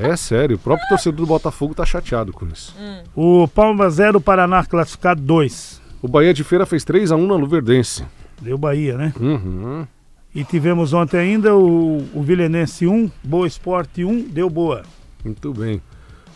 é 0.00 0.16
sério, 0.16 0.56
o 0.56 0.58
próprio 0.58 0.88
torcedor 0.88 1.20
do 1.20 1.26
Botafogo 1.26 1.74
tá 1.74 1.84
chateado 1.84 2.32
com 2.32 2.46
isso. 2.46 2.74
O 3.14 3.46
Palma 3.48 3.88
0, 3.90 4.20
Paraná 4.20 4.64
classificado 4.64 5.20
2. 5.20 5.80
O 6.02 6.08
Bahia 6.08 6.32
de 6.34 6.42
Feira 6.44 6.64
fez 6.66 6.84
3 6.84 7.12
a 7.12 7.16
1 7.16 7.26
na 7.26 7.34
Luverdense. 7.34 8.04
Deu 8.40 8.58
Bahia, 8.58 8.96
né? 8.98 9.12
Uhum. 9.18 9.86
E 10.34 10.42
tivemos 10.42 10.92
ontem 10.92 11.18
ainda 11.18 11.54
o, 11.54 11.98
o 12.12 12.22
Vilenense 12.22 12.86
1, 12.86 13.08
Boa 13.22 13.46
Esporte 13.46 14.04
1, 14.04 14.22
deu 14.28 14.50
boa. 14.50 14.82
Muito 15.24 15.52
bem. 15.54 15.80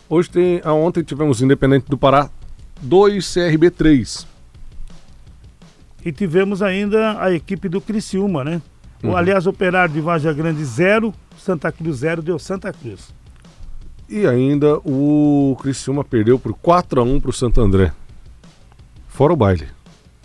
Hoje 0.07 0.29
tem. 0.29 0.61
ah, 0.63 0.73
ontem 0.73 1.03
tivemos 1.03 1.41
Independente 1.41 1.85
do 1.89 1.97
Pará 1.97 2.29
2, 2.81 3.33
CRB 3.33 3.69
3. 3.69 4.25
E 6.05 6.11
tivemos 6.13 6.61
ainda 6.61 7.21
a 7.21 7.33
equipe 7.33 7.67
do 7.67 7.81
Criciúma, 7.81 8.43
né? 8.43 8.61
Uhum. 9.03 9.11
O, 9.11 9.17
aliás, 9.17 9.45
Operário 9.45 9.93
de 9.93 9.99
Varja 9.99 10.31
Grande 10.31 10.63
0, 10.63 11.13
Santa 11.37 11.69
Cruz 11.69 11.97
0, 11.97 12.21
deu 12.21 12.39
Santa 12.39 12.71
Cruz. 12.71 13.13
E 14.07 14.25
ainda 14.25 14.77
o 14.77 15.57
Criciúma 15.61 16.05
perdeu 16.05 16.39
por 16.39 16.53
4 16.53 17.01
a 17.01 17.03
1 17.03 17.19
pro 17.19 17.33
Santo 17.33 17.59
André. 17.59 17.91
Fora 19.09 19.33
o 19.33 19.35
baile. 19.35 19.67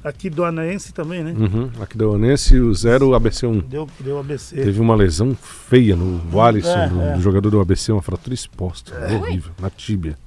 Aqui 0.05 0.29
do 0.29 0.45
Anaense 0.45 0.93
também, 0.93 1.25
né? 1.25 1.35
Uhum. 1.37 1.71
Aqui 1.81 1.97
da 1.97 2.07
Onense, 2.07 2.61
o 2.61 2.75
0 2.75 3.15
ABC 3.15 3.47
1. 3.47 3.61
Deu, 3.61 3.89
deu 3.99 4.19
ABC. 4.19 4.55
Teve 4.57 4.79
uma 4.79 4.95
lesão 4.95 5.35
feia 5.35 5.97
no 5.97 6.21
Alisson, 6.41 6.69
É, 6.69 6.89
do, 6.89 7.01
é. 7.01 7.13
do 7.15 7.21
jogador 7.23 7.49
do 7.49 7.59
ABC, 7.61 7.91
uma 7.91 8.03
fratura 8.03 8.35
exposta. 8.35 8.93
Horrível, 9.15 9.53
na 9.59 9.71
tíbia. 9.71 10.19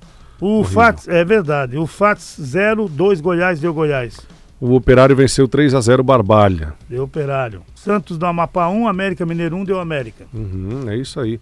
O 0.42 0.64
Fats, 0.64 1.08
é 1.08 1.24
verdade, 1.24 1.78
o 1.78 1.86
Fats 1.88 2.38
0, 2.42 2.88
2 2.88 3.22
Goiás, 3.22 3.60
deu 3.60 3.74
Goiás. 3.74 4.20
O 4.60 4.74
Operário 4.74 5.16
venceu 5.16 5.48
3 5.48 5.76
a 5.76 5.82
0 5.82 6.04
Barbalha. 6.04 6.74
Deu 6.90 7.04
Operário. 7.04 7.62
Santos 7.76 8.18
do 8.18 8.26
Amapá 8.26 8.68
1, 8.70 8.88
América 8.88 9.26
Mineiro 9.26 9.56
1, 9.58 9.64
deu 9.64 9.80
América. 9.80 10.26
Uhum, 10.34 10.90
é 10.90 10.98
isso 10.98 11.20
aí. 11.20 11.40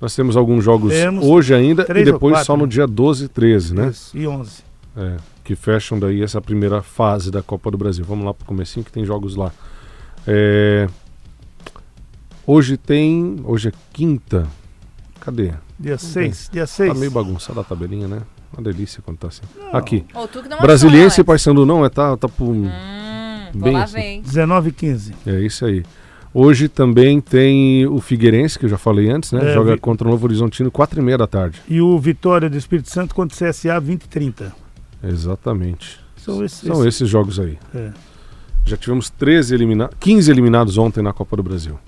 Nós 0.00 0.14
temos 0.14 0.36
alguns 0.36 0.64
jogos 0.64 0.92
Temos 0.92 1.24
hoje 1.24 1.54
ainda 1.54 1.86
e 1.88 2.04
depois 2.04 2.32
quatro, 2.34 2.46
só 2.46 2.56
no 2.56 2.64
né? 2.64 2.68
dia 2.70 2.86
12 2.86 3.24
e 3.24 3.28
13, 3.28 3.74
né? 3.74 3.88
Isso, 3.88 4.16
E 4.16 4.26
11. 4.26 4.62
É, 4.96 5.16
que 5.44 5.54
fecham 5.54 5.98
daí 5.98 6.22
essa 6.22 6.40
primeira 6.40 6.80
fase 6.82 7.30
da 7.30 7.42
Copa 7.42 7.70
do 7.70 7.76
Brasil. 7.78 8.04
Vamos 8.04 8.24
lá 8.24 8.32
pro 8.34 8.46
comecinho 8.46 8.84
que 8.84 8.90
tem 8.90 9.04
jogos 9.04 9.36
lá. 9.36 9.52
É, 10.26 10.88
Hoje 12.46 12.76
tem. 12.76 13.36
Hoje 13.44 13.68
é 13.68 13.72
quinta. 13.92 14.46
Cadê? 15.20 15.52
Dia 15.78 15.96
6. 15.96 16.50
Dia 16.52 16.62
Tá 16.62 16.66
6. 16.66 16.98
meio 16.98 17.10
bagunçada 17.10 17.60
a 17.60 17.64
tabelinha, 17.64 18.06
né? 18.06 18.20
Uma 18.52 18.62
delícia 18.62 19.02
quando 19.02 19.18
tá 19.18 19.28
assim. 19.28 19.42
Aqui. 19.72 20.04
Ou 20.14 20.28
tu 20.28 20.42
que 20.42 20.48
não 20.48 20.58
Brasiliense 20.60 21.20
e 21.20 21.22
Alex. 21.22 21.26
Paysandu 21.26 21.64
não, 21.66 21.84
é 21.84 21.88
tá, 21.88 22.16
tá 22.16 22.28
por. 22.28 22.50
Hum, 22.50 22.70
vou 23.54 23.62
Bem 23.62 23.72
lá 23.72 23.84
assim. 23.84 23.94
ver. 23.96 24.20
19 24.22 24.68
e 24.68 24.72
15. 24.72 25.14
É 25.26 25.40
isso 25.40 25.64
aí. 25.64 25.82
Hoje 26.34 26.68
também 26.68 27.20
tem 27.20 27.86
o 27.86 28.00
Figueirense, 28.00 28.58
que 28.58 28.64
eu 28.66 28.68
já 28.68 28.76
falei 28.76 29.08
antes, 29.08 29.32
né? 29.32 29.50
É, 29.50 29.54
Joga 29.54 29.74
vi- 29.74 29.80
contra 29.80 30.06
o 30.06 30.10
Novo 30.10 30.26
Horizontino, 30.26 30.70
4 30.70 31.00
e 31.00 31.02
meia 31.02 31.16
da 31.16 31.26
tarde. 31.26 31.62
E 31.68 31.80
o 31.80 31.98
Vitória 31.98 32.50
do 32.50 32.56
Espírito 32.58 32.90
Santo 32.90 33.14
contra 33.14 33.34
o 33.34 33.50
CSA 33.50 33.80
20 33.80 34.02
e 34.02 34.08
30. 34.08 34.52
Exatamente. 35.08 36.00
São 36.16 36.44
esses. 36.44 36.60
São 36.60 36.86
esses 36.86 37.08
jogos 37.08 37.38
aí. 37.38 37.58
É. 37.74 37.90
Já 38.64 38.76
tivemos 38.76 39.10
13 39.10 39.54
elimina 39.54 39.90
15 40.00 40.30
eliminados 40.30 40.78
ontem 40.78 41.02
na 41.02 41.12
Copa 41.12 41.36
do 41.36 41.42
Brasil. 41.42 41.78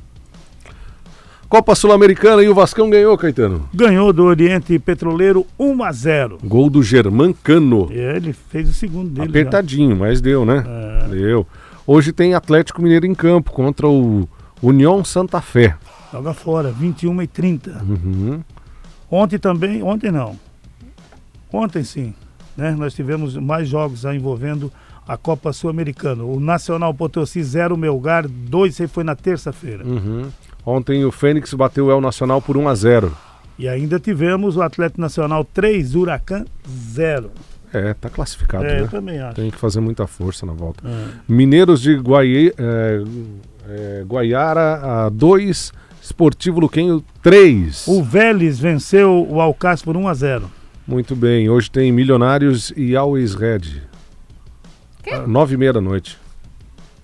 Copa 1.48 1.76
Sul-Americana 1.76 2.42
e 2.42 2.48
o 2.48 2.54
Vascão 2.54 2.90
ganhou, 2.90 3.16
Caetano. 3.16 3.68
Ganhou 3.72 4.12
do 4.12 4.24
Oriente 4.24 4.76
Petroleiro 4.80 5.46
1 5.56 5.84
a 5.84 5.92
0. 5.92 6.38
Gol 6.42 6.68
do 6.68 6.82
Germán 6.82 7.32
Cano. 7.32 7.88
E 7.92 7.96
ele 7.96 8.32
fez 8.32 8.68
o 8.68 8.72
segundo 8.72 9.10
dele. 9.10 9.26
já. 9.26 9.30
Apertadinho, 9.30 9.96
mas 9.96 10.20
deu, 10.20 10.44
né? 10.44 10.64
É. 10.66 11.08
Deu. 11.08 11.46
Hoje 11.86 12.12
tem 12.12 12.34
Atlético 12.34 12.82
Mineiro 12.82 13.06
em 13.06 13.14
campo 13.14 13.52
contra 13.52 13.88
o 13.88 14.28
União 14.60 15.04
Santa 15.04 15.40
Fé. 15.40 15.76
Joga 16.12 16.34
fora, 16.34 16.72
21 16.72 17.22
e 17.22 17.26
30. 17.28 17.84
Uhum. 17.84 18.40
Ontem 19.08 19.38
também, 19.38 19.82
ontem 19.84 20.10
não. 20.10 20.36
Ontem 21.52 21.84
sim, 21.84 22.12
né? 22.56 22.74
Nós 22.78 22.94
tivemos 22.94 23.36
mais 23.36 23.68
jogos 23.68 24.04
envolvendo 24.04 24.72
a 25.06 25.16
Copa 25.16 25.52
Sul-Americana. 25.52 26.24
O 26.24 26.40
Nacional 26.40 26.92
Potosí 26.92 27.42
0, 27.42 27.76
Melgar 27.76 28.26
2, 28.28 28.72
isso 28.72 28.82
aí 28.82 28.88
foi 28.88 29.04
na 29.04 29.14
terça-feira. 29.14 29.84
Uhum. 29.86 30.26
Ontem 30.64 31.04
o 31.04 31.12
Fênix 31.12 31.54
bateu 31.54 31.86
o 31.86 31.90
El 31.90 32.00
Nacional 32.00 32.42
por 32.42 32.56
1 32.56 32.68
a 32.68 32.74
0 32.74 33.12
E 33.58 33.68
ainda 33.68 34.00
tivemos 34.00 34.56
o 34.56 34.62
Atlético 34.62 35.00
Nacional 35.00 35.44
3, 35.44 35.94
Huracan 35.94 36.44
0. 36.68 37.30
É, 37.72 37.94
tá 37.94 38.08
classificado, 38.08 38.64
É, 38.64 38.78
eu 38.78 38.82
né? 38.82 38.88
também 38.90 39.18
acho. 39.20 39.36
Tem 39.36 39.50
que 39.50 39.58
fazer 39.58 39.80
muita 39.80 40.06
força 40.06 40.44
na 40.46 40.52
volta. 40.52 40.82
É. 40.88 41.04
Mineiros 41.28 41.80
de 41.80 41.94
Guai... 41.96 42.52
é, 42.56 43.02
é, 43.68 44.04
Guaiara 44.06 45.06
a 45.06 45.08
2, 45.08 45.72
Esportivo 46.02 46.60
Luquenho 46.60 47.02
3. 47.22 47.86
O 47.88 48.02
Vélez 48.02 48.58
venceu 48.58 49.26
o 49.28 49.40
Alcácer 49.40 49.84
por 49.84 49.96
1 49.96 50.08
a 50.08 50.14
0. 50.14 50.50
Muito 50.86 51.16
bem, 51.16 51.50
hoje 51.50 51.68
tem 51.68 51.90
Milionários 51.90 52.72
e 52.76 52.94
Always 52.94 53.34
Red. 53.34 53.82
Quê? 55.02 55.16
Nove 55.26 55.54
e 55.54 55.56
meia 55.56 55.72
da 55.72 55.80
noite. 55.80 56.16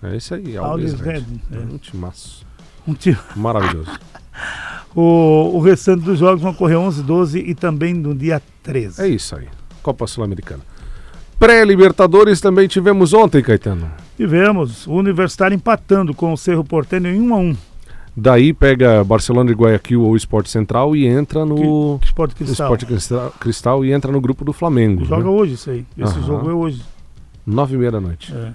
É 0.00 0.16
isso 0.16 0.34
aí, 0.34 0.56
Always, 0.56 0.92
Always 0.92 1.00
Red. 1.00 1.12
Red, 1.12 1.24
é. 1.52 1.58
Um 1.58 1.78
timaço. 1.78 2.46
Um 2.86 2.94
tiro. 2.94 3.20
Maravilhoso. 3.36 3.90
O, 4.94 5.52
o 5.54 5.60
restante 5.60 6.04
dos 6.04 6.18
jogos 6.18 6.42
vão 6.42 6.52
correr 6.52 6.76
11, 6.76 7.02
12 7.02 7.38
e 7.38 7.54
também 7.54 7.94
no 7.94 8.14
dia 8.14 8.42
13. 8.62 9.00
É 9.00 9.08
isso 9.08 9.34
aí. 9.34 9.48
Copa 9.82 10.06
Sul-Americana. 10.06 10.60
Pré-Libertadores 11.38 12.42
também 12.42 12.68
tivemos 12.68 13.14
ontem, 13.14 13.42
Caetano. 13.42 13.90
Tivemos 14.18 14.86
o 14.86 14.92
Universitário 14.92 15.54
empatando 15.54 16.12
com 16.12 16.30
o 16.30 16.36
Cerro 16.36 16.62
Porteño 16.62 17.08
em 17.08 17.22
1 17.22 17.34
a 17.34 17.38
1. 17.38 17.56
Daí 18.14 18.52
pega 18.52 19.02
Barcelona 19.02 19.50
de 19.50 19.56
Guayaquil 19.56 20.02
ou 20.02 20.14
Esporte 20.14 20.50
Central 20.50 20.94
e 20.94 21.06
entra 21.06 21.46
no 21.46 21.98
Que 21.98 22.06
Esporte 22.06 22.34
Cristal. 22.34 22.66
Esporte 22.66 22.86
Cristal, 22.86 23.34
Cristal 23.40 23.84
e 23.84 23.92
entra 23.92 24.12
no 24.12 24.20
grupo 24.20 24.44
do 24.44 24.52
Flamengo. 24.52 25.04
Joga 25.04 25.24
né? 25.24 25.30
hoje 25.30 25.54
isso 25.54 25.70
aí. 25.70 25.86
Esse 25.96 26.18
Aham. 26.18 26.26
jogo 26.26 26.50
é 26.50 26.54
hoje. 26.54 26.82
Nove 27.46 27.74
e 27.74 27.78
meia 27.78 27.90
da 27.90 28.00
noite. 28.00 28.32
É. 28.34 28.54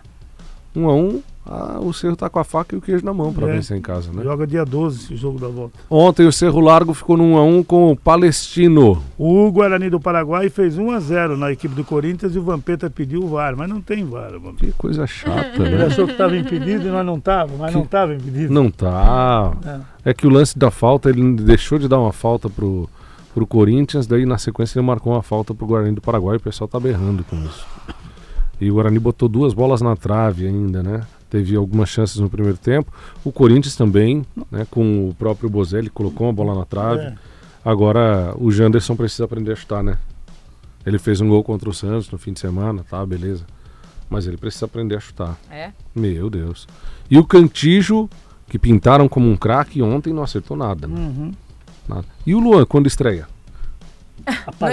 Um 0.75 0.87
a 0.87 0.93
um, 0.93 1.21
ah, 1.49 1.79
o 1.81 1.93
Cerro 1.93 2.15
tá 2.17 2.29
com 2.29 2.39
a 2.39 2.43
faca 2.43 2.75
e 2.75 2.77
o 2.77 2.81
queijo 2.81 3.05
na 3.05 3.13
mão 3.13 3.31
para 3.33 3.47
É. 3.47 3.53
vencer 3.53 3.77
em 3.77 3.81
casa, 3.81 4.11
né? 4.11 4.21
Joga 4.21 4.45
dia 4.45 4.65
12 4.65 5.13
o 5.13 5.17
jogo 5.17 5.39
da 5.39 5.47
volta. 5.47 5.79
Ontem 5.89 6.27
o 6.27 6.31
Cerro 6.31 6.59
Largo 6.59 6.93
ficou 6.93 7.15
no 7.15 7.23
1 7.23 7.37
a 7.37 7.43
1 7.43 7.63
com 7.63 7.91
o 7.91 7.95
Palestino. 7.95 9.01
O 9.17 9.49
Guarani 9.51 9.89
do 9.89 9.99
Paraguai 9.99 10.49
fez 10.49 10.77
1 10.77 10.91
a 10.91 10.99
0 10.99 11.37
na 11.37 11.51
equipe 11.51 11.73
do 11.73 11.83
Corinthians 11.85 12.35
e 12.35 12.39
o 12.39 12.43
Vampeta 12.43 12.89
pediu 12.89 13.23
o 13.23 13.27
VAR, 13.29 13.55
mas 13.55 13.69
não 13.69 13.81
tem 13.81 14.03
VAR. 14.03 14.31
Vampeta. 14.33 14.65
Que 14.65 14.71
coisa 14.73 15.07
chata, 15.07 15.63
Ele 15.63 15.77
né? 15.77 15.85
achou 15.87 16.05
que 16.05 16.11
estava 16.11 16.35
impedido 16.35 16.85
e 16.87 16.91
nós 16.91 17.05
não 17.05 17.19
tava, 17.19 17.51
mas 17.57 17.73
não 17.73 17.83
estava 17.83 18.13
impedido. 18.13 18.53
Não 18.53 18.69
tá. 18.69 19.53
É 20.03 20.13
que 20.13 20.27
o 20.27 20.29
lance 20.29 20.57
da 20.59 20.69
falta, 20.69 21.09
ele 21.09 21.33
deixou 21.35 21.79
de 21.79 21.87
dar 21.87 21.99
uma 21.99 22.11
falta 22.11 22.49
pro, 22.49 22.89
pro 23.33 23.47
Corinthians, 23.47 24.05
daí 24.05 24.25
na 24.25 24.37
sequência 24.37 24.77
ele 24.79 24.85
marcou 24.85 25.13
uma 25.13 25.23
falta 25.23 25.53
pro 25.53 25.65
Guarani 25.65 25.95
do 25.95 26.01
Paraguai 26.01 26.35
e 26.35 26.37
o 26.37 26.41
pessoal 26.41 26.67
tá 26.67 26.79
berrando 26.79 27.23
com 27.23 27.35
isso. 27.45 27.65
E 28.59 28.69
o 28.71 28.73
Guarani 28.73 28.99
botou 28.99 29.29
duas 29.29 29.53
bolas 29.53 29.81
na 29.81 29.95
trave 29.95 30.47
ainda, 30.47 30.81
né? 30.81 31.01
Teve 31.29 31.55
algumas 31.55 31.89
chances 31.89 32.17
no 32.17 32.29
primeiro 32.29 32.57
tempo. 32.57 32.91
O 33.23 33.31
Corinthians 33.31 33.75
também, 33.75 34.25
né? 34.51 34.65
Com 34.71 35.09
o 35.09 35.13
próprio 35.13 35.49
Bozelli, 35.49 35.89
colocou 35.89 36.27
uma 36.27 36.33
bola 36.33 36.55
na 36.55 36.65
trave. 36.65 37.01
É. 37.01 37.15
Agora 37.65 38.33
o 38.37 38.49
Janderson 38.51 38.95
precisa 38.95 39.25
aprender 39.25 39.51
a 39.51 39.55
chutar, 39.55 39.83
né? 39.83 39.97
Ele 40.85 40.97
fez 40.97 41.19
um 41.19 41.27
gol 41.27 41.43
contra 41.43 41.69
o 41.69 41.73
Santos 41.73 42.09
no 42.09 42.17
fim 42.17 42.31
de 42.31 42.39
semana, 42.39 42.85
tá, 42.89 43.05
beleza. 43.05 43.45
Mas 44.09 44.25
ele 44.25 44.37
precisa 44.37 44.65
aprender 44.65 44.95
a 44.95 44.99
chutar. 45.01 45.37
É. 45.51 45.71
Meu 45.93 46.29
Deus. 46.29 46.65
E 47.11 47.17
o 47.17 47.25
Cantijo, 47.25 48.09
que 48.47 48.57
pintaram 48.57 49.09
como 49.09 49.29
um 49.29 49.35
craque, 49.35 49.81
ontem 49.81 50.13
não 50.13 50.23
acertou 50.23 50.55
nada. 50.55 50.87
né? 50.87 50.95
Uhum. 50.97 51.31
Nada. 51.89 52.05
E 52.25 52.33
o 52.33 52.39
Luan, 52.39 52.65
quando 52.65 52.87
estreia? 52.87 53.27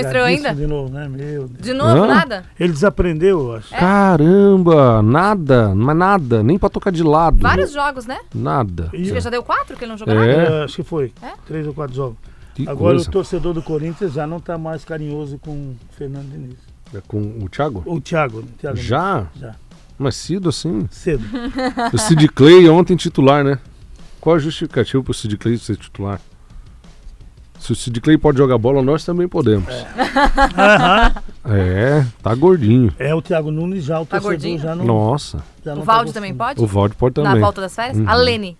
Estreou 0.00 0.24
ainda? 0.24 0.54
De 0.54 0.66
novo, 0.66 0.92
né? 0.92 1.08
Meu 1.08 1.46
Deus. 1.48 1.60
De 1.60 1.72
novo, 1.72 2.04
Hã? 2.04 2.06
nada? 2.06 2.44
Ele 2.58 2.72
desaprendeu, 2.72 3.40
eu 3.40 3.56
acho. 3.56 3.70
Caramba, 3.70 5.02
nada, 5.02 5.74
mas 5.74 5.96
nada, 5.96 6.42
nem 6.42 6.58
pra 6.58 6.68
tocar 6.68 6.90
de 6.90 7.02
lado. 7.02 7.38
Vários 7.38 7.72
jogos, 7.72 8.06
né? 8.06 8.18
Nada. 8.34 8.90
E- 8.92 9.02
Acho 9.02 9.12
que 9.14 9.20
já 9.20 9.30
deu 9.30 9.42
quatro 9.42 9.76
que 9.76 9.84
ele 9.84 9.90
não 9.92 9.98
jogou 9.98 10.14
É. 10.14 10.18
nada. 10.36 10.54
É, 10.56 10.64
acho 10.64 10.76
que 10.76 10.82
foi. 10.82 11.12
É? 11.22 11.32
Três 11.46 11.66
ou 11.66 11.74
quatro 11.74 11.94
jogos. 11.94 12.16
Que 12.54 12.62
Agora 12.68 12.94
coisa. 12.94 13.08
o 13.08 13.12
torcedor 13.12 13.52
do 13.52 13.62
Corinthians 13.62 14.12
já 14.12 14.26
não 14.26 14.36
está 14.36 14.56
mais 14.56 14.84
carinhoso 14.84 15.38
com 15.38 15.50
o 15.50 15.76
Fernando 15.96 16.30
Diniz. 16.30 16.56
É 16.94 17.00
com 17.06 17.18
o 17.42 17.48
Thiago? 17.48 17.82
O 17.84 18.00
Thiago. 18.00 18.40
né? 18.42 18.46
Thiago 18.60 18.76
Já? 18.76 19.26
Já. 19.38 19.54
Mas 19.98 20.14
cedo 20.16 20.48
assim? 20.48 20.86
Cedo. 20.90 21.24
O 21.92 21.98
Sid 21.98 22.28
Clay 22.28 22.68
ontem 22.68 22.96
titular, 22.96 23.42
né? 23.44 23.58
Qual 24.20 24.36
a 24.36 24.38
justificativa 24.38 25.02
pro 25.02 25.12
Sid 25.12 25.36
Clay 25.36 25.56
ser 25.58 25.76
titular? 25.76 26.20
Se 27.58 27.72
o 27.72 27.74
Sid 27.74 28.00
Clay 28.00 28.18
pode 28.18 28.36
jogar 28.38 28.58
bola, 28.58 28.82
nós 28.82 29.04
também 29.04 29.26
podemos. 29.28 29.68
Aham. 30.56 31.12
É, 31.46 32.02
tá 32.22 32.34
gordinho. 32.34 32.90
É 32.98 33.14
o 33.14 33.20
Thiago 33.20 33.50
Nunes 33.50 33.84
já, 33.84 34.00
o 34.00 34.06
Tá 34.06 34.12
torcedor 34.18 34.32
gordinho? 34.32 34.58
já 34.58 34.74
não. 34.74 34.82
Nossa. 34.86 35.44
já 35.62 35.74
O 35.74 35.76
não 35.76 35.82
tá 35.84 35.92
Valde 35.92 36.04
gostando. 36.06 36.14
também 36.24 36.34
pode? 36.34 36.62
O 36.62 36.66
Valde 36.66 36.94
pode 36.94 37.18
Na 37.20 37.24
também. 37.28 37.42
volta 37.42 37.60
das 37.60 37.74
férias? 37.74 37.98
Uhum. 37.98 38.08
A 38.08 38.14
Lene. 38.14 38.56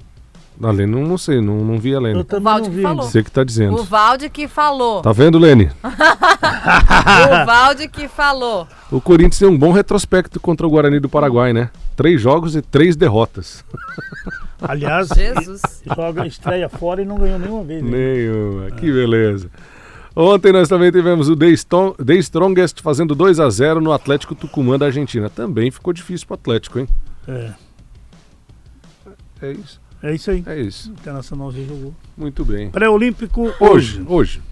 A 0.62 0.70
Lene, 0.70 0.92
não, 0.92 1.02
não 1.02 1.18
sei, 1.18 1.40
não, 1.40 1.64
não 1.64 1.78
vi 1.78 1.94
a 1.94 1.98
Lene. 1.98 2.18
Eu 2.18 2.24
também 2.24 2.44
Valde 2.44 2.62
não 2.68 2.70
que 2.70 2.76
vi. 2.76 2.82
falou. 2.82 3.02
Você 3.02 3.22
que 3.24 3.30
tá 3.30 3.42
dizendo. 3.42 3.74
O 3.76 3.82
Valde 3.82 4.30
que 4.30 4.46
falou. 4.46 5.02
Tá 5.02 5.12
vendo, 5.12 5.38
Lene? 5.38 5.70
O 5.84 7.46
Valde 7.46 7.88
que 7.88 8.08
falou. 8.08 8.66
O 8.90 9.00
Corinthians 9.00 9.38
tem 9.38 9.48
um 9.48 9.58
bom 9.58 9.72
retrospecto 9.72 10.40
contra 10.40 10.66
o 10.66 10.70
Guarani 10.70 10.98
do 11.00 11.08
Paraguai, 11.08 11.52
né? 11.52 11.70
Três 11.96 12.20
jogos 12.20 12.56
e 12.56 12.62
três 12.62 12.96
derrotas. 12.96 13.64
Aliás, 14.62 15.08
Jesus. 15.08 15.60
joga, 15.94 16.26
estreia 16.26 16.68
fora 16.68 17.02
e 17.02 17.04
não 17.04 17.16
ganhou 17.18 17.38
nenhuma 17.38 17.62
vez. 17.64 17.82
né? 17.82 17.90
Nenhuma. 17.90 18.70
Que 18.70 18.90
beleza. 18.90 19.50
Ontem 20.16 20.52
nós 20.52 20.68
também 20.68 20.90
tivemos 20.92 21.28
o 21.28 21.36
The 21.36 22.14
Strongest 22.14 22.80
fazendo 22.80 23.14
2 23.14 23.40
a 23.40 23.50
0 23.50 23.80
no 23.80 23.92
Atlético 23.92 24.34
Tucumã 24.34 24.78
da 24.78 24.86
Argentina. 24.86 25.28
Também 25.28 25.70
ficou 25.70 25.92
difícil 25.92 26.26
pro 26.26 26.34
Atlético, 26.34 26.78
hein? 26.78 26.88
É, 27.28 27.50
É 29.42 29.52
isso. 29.52 29.83
É 30.10 30.14
isso 30.14 30.30
aí. 30.30 30.42
É 30.46 30.60
isso. 30.60 30.90
O 30.90 30.92
Internacional 30.92 31.50
já 31.52 31.62
jogou. 31.62 31.94
Muito 32.16 32.44
bem. 32.44 32.70
Pré-Olímpico 32.70 33.42
Hoje, 33.60 34.00
hoje. 34.00 34.02
hoje. 34.06 34.42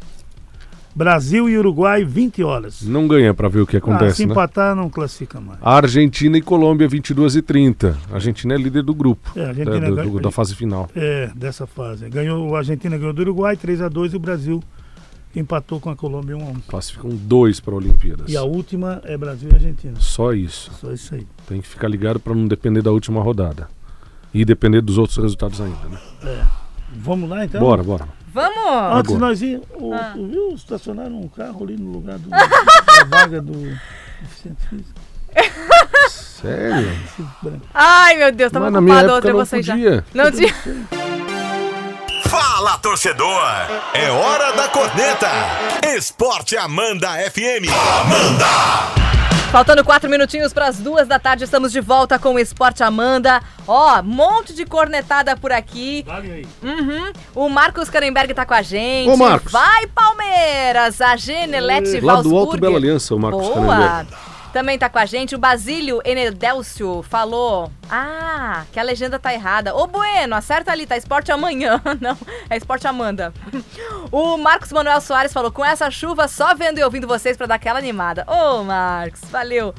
Brasil 0.94 1.48
e 1.48 1.56
Uruguai, 1.56 2.04
20 2.04 2.42
horas. 2.42 2.82
Não 2.82 3.08
ganha 3.08 3.32
pra 3.32 3.48
ver 3.48 3.60
o 3.62 3.66
que 3.66 3.76
Ah, 3.78 3.80
se 3.80 3.84
acontece, 3.90 4.26
né? 4.26 4.32
empatar, 4.32 4.76
não 4.76 4.90
classifica 4.90 5.40
mais. 5.40 5.58
Argentina 5.62 6.36
e 6.36 6.42
Colômbia, 6.42 6.86
22 6.86 7.34
e 7.34 7.40
30. 7.40 7.96
A 8.10 8.16
Argentina 8.16 8.52
é 8.52 8.58
líder 8.58 8.82
do 8.82 8.94
grupo. 8.94 9.32
É, 9.34 9.40
a 9.40 9.44
da, 9.44 9.48
Argentina 9.50 9.88
do- 9.88 9.96
ganha- 9.96 10.10
do- 10.10 10.20
da 10.20 10.30
fase 10.30 10.54
final. 10.54 10.90
É, 10.94 11.30
dessa 11.34 11.66
fase. 11.66 12.10
Ganhou, 12.10 12.54
a 12.54 12.58
Argentina 12.58 12.98
ganhou 12.98 13.14
do 13.14 13.22
Uruguai, 13.22 13.56
3x2, 13.56 14.12
e 14.12 14.16
o 14.16 14.20
Brasil 14.20 14.62
empatou 15.34 15.80
com 15.80 15.88
a 15.88 15.96
Colômbia 15.96 16.36
1x1. 16.36 16.60
Classificam 16.68 17.08
dois 17.10 17.58
para 17.58 17.74
Olimpíadas. 17.74 18.30
E 18.30 18.36
a 18.36 18.42
última 18.42 19.00
é 19.04 19.16
Brasil 19.16 19.48
e 19.50 19.54
Argentina. 19.54 19.94
Só 19.98 20.34
isso. 20.34 20.70
Só 20.78 20.92
isso 20.92 21.14
aí. 21.14 21.26
Tem 21.48 21.62
que 21.62 21.68
ficar 21.68 21.88
ligado 21.88 22.20
para 22.20 22.34
não 22.34 22.46
depender 22.46 22.82
da 22.82 22.92
última 22.92 23.22
rodada. 23.22 23.66
E 24.34 24.44
depender 24.44 24.80
dos 24.80 24.98
outros 24.98 25.18
resultados 25.18 25.60
ainda, 25.60 25.88
né? 25.88 26.46
Vamos 26.94 27.28
lá 27.28 27.44
então? 27.44 27.60
Bora, 27.60 27.82
bora. 27.82 28.08
Vamos! 28.32 28.96
Antes 28.96 29.12
Agora. 29.14 29.18
nós 29.18 29.42
ir, 29.42 29.60
o, 29.74 29.92
Ah. 29.92 30.12
tu 30.14 30.26
viu? 30.26 30.52
Estacionaram 30.54 31.20
um 31.20 31.28
carro 31.28 31.64
ali 31.64 31.76
no 31.76 31.90
lugar 31.92 32.18
do, 32.18 32.30
da 32.30 33.04
vaga 33.10 33.42
do 33.42 33.52
deficiente 34.22 34.66
físico. 34.70 35.00
Sério? 36.08 36.90
Ai, 37.74 38.16
meu 38.16 38.32
Deus, 38.32 38.50
tava 38.52 38.66
Mas 38.66 38.74
na 38.74 38.80
minha 38.80 38.96
ocupado 38.96 39.14
outra 39.14 39.32
não 39.32 39.38
vocês 39.40 39.64
já. 39.66 39.74
podia. 39.74 40.04
Não 40.14 40.30
tinha. 40.32 40.54
Fala, 42.26 42.78
torcedor! 42.78 43.42
É 43.92 44.10
hora 44.10 44.52
da 44.56 44.68
corneta! 44.68 45.28
Esporte 45.96 46.56
Amanda 46.56 47.08
FM. 47.30 47.68
Faltando 49.52 49.84
quatro 49.84 50.08
minutinhos 50.08 50.50
para 50.50 50.66
as 50.66 50.78
duas 50.78 51.06
da 51.06 51.18
tarde, 51.18 51.44
estamos 51.44 51.72
de 51.72 51.78
volta 51.78 52.18
com 52.18 52.36
o 52.36 52.38
Esporte 52.38 52.82
Amanda. 52.82 53.42
Ó, 53.68 54.02
monte 54.02 54.54
de 54.54 54.64
cornetada 54.64 55.36
por 55.36 55.52
aqui. 55.52 56.02
Vale 56.06 56.32
aí. 56.32 56.46
Uhum. 56.62 57.12
O 57.34 57.50
Marcos 57.50 57.90
Carenberg 57.90 58.32
tá 58.32 58.46
com 58.46 58.54
a 58.54 58.62
gente. 58.62 59.10
Ô, 59.10 59.16
Marcos. 59.18 59.52
Vai, 59.52 59.86
Palmeiras! 59.88 61.02
A 61.02 61.16
Genelete 61.16 62.00
Lá 62.00 62.22
do 62.22 62.34
Alto. 62.34 62.56
Bela 62.56 62.78
Aliança, 62.78 63.14
o 63.14 63.18
Marcos 63.18 63.46
Boa! 63.46 64.06
Também 64.52 64.78
tá 64.78 64.88
com 64.90 64.98
a 64.98 65.06
gente 65.06 65.34
o 65.34 65.38
Basílio 65.38 66.00
Enedelcio 66.04 67.02
falou. 67.08 67.70
Ah, 67.90 68.64
que 68.70 68.78
a 68.78 68.82
legenda 68.82 69.18
tá 69.18 69.32
errada. 69.32 69.74
Ô 69.74 69.86
Bueno, 69.86 70.34
acerta 70.36 70.70
ali, 70.72 70.86
tá 70.86 70.96
esporte 70.96 71.32
amanhã. 71.32 71.80
Não, 72.00 72.16
é 72.50 72.56
esporte 72.56 72.86
Amanda. 72.86 73.32
O 74.10 74.36
Marcos 74.36 74.70
Manuel 74.70 75.00
Soares 75.00 75.32
falou: 75.32 75.50
com 75.50 75.64
essa 75.64 75.90
chuva, 75.90 76.28
só 76.28 76.54
vendo 76.54 76.78
e 76.78 76.84
ouvindo 76.84 77.06
vocês 77.06 77.36
pra 77.36 77.46
dar 77.46 77.54
aquela 77.54 77.78
animada. 77.78 78.24
Ô, 78.26 78.62
Marcos, 78.62 79.22
valeu. 79.30 79.74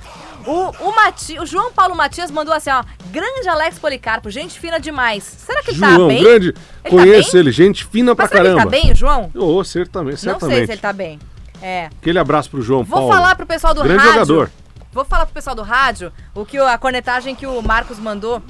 O, 0.45 0.71
o, 0.89 0.95
Mati, 0.95 1.39
o 1.39 1.45
João 1.45 1.71
Paulo 1.71 1.95
Matias 1.95 2.31
mandou 2.31 2.53
assim, 2.53 2.71
ó. 2.71 2.83
Grande 3.11 3.47
Alex 3.47 3.77
Policarpo, 3.77 4.29
gente 4.31 4.59
fina 4.59 4.79
demais. 4.79 5.23
Será 5.23 5.61
que 5.61 5.71
ele 5.71 5.79
tá 5.79 5.97
bem? 6.07 6.23
grande. 6.23 6.53
tá 6.53 6.89
conheço 6.89 7.31
bem? 7.33 7.39
ele, 7.41 7.51
gente 7.51 7.85
fina 7.85 8.15
pra 8.15 8.23
Mas 8.25 8.31
será 8.31 8.41
que 8.41 8.47
ele 8.49 8.55
caramba. 8.57 8.71
tá 8.77 8.81
bem, 8.83 8.95
João? 8.95 9.29
Ô, 9.35 9.63
certamente, 9.63 10.25
Não 10.25 10.33
certamente. 10.33 10.57
sei 10.57 10.65
se 10.65 10.71
ele 10.73 10.81
tá 10.81 10.91
bem. 10.91 11.19
É. 11.61 11.85
Aquele 12.01 12.17
abraço 12.19 12.49
pro 12.49 12.61
João 12.61 12.83
Vou 12.83 12.97
Paulo. 12.99 13.13
falar 13.13 13.35
pro 13.35 13.45
pessoal 13.45 13.73
do 13.73 13.83
Grande 13.83 13.99
rádio. 13.99 14.13
jogador. 14.13 14.51
Vou 14.93 15.03
falar 15.03 15.25
pro 15.25 15.33
pessoal 15.33 15.55
do 15.55 15.63
rádio 15.63 16.13
o 16.35 16.45
que 16.45 16.57
a 16.57 16.77
cornetagem 16.77 17.35
que 17.35 17.47
o 17.47 17.61
Marcos 17.61 17.97
mandou 17.97 18.41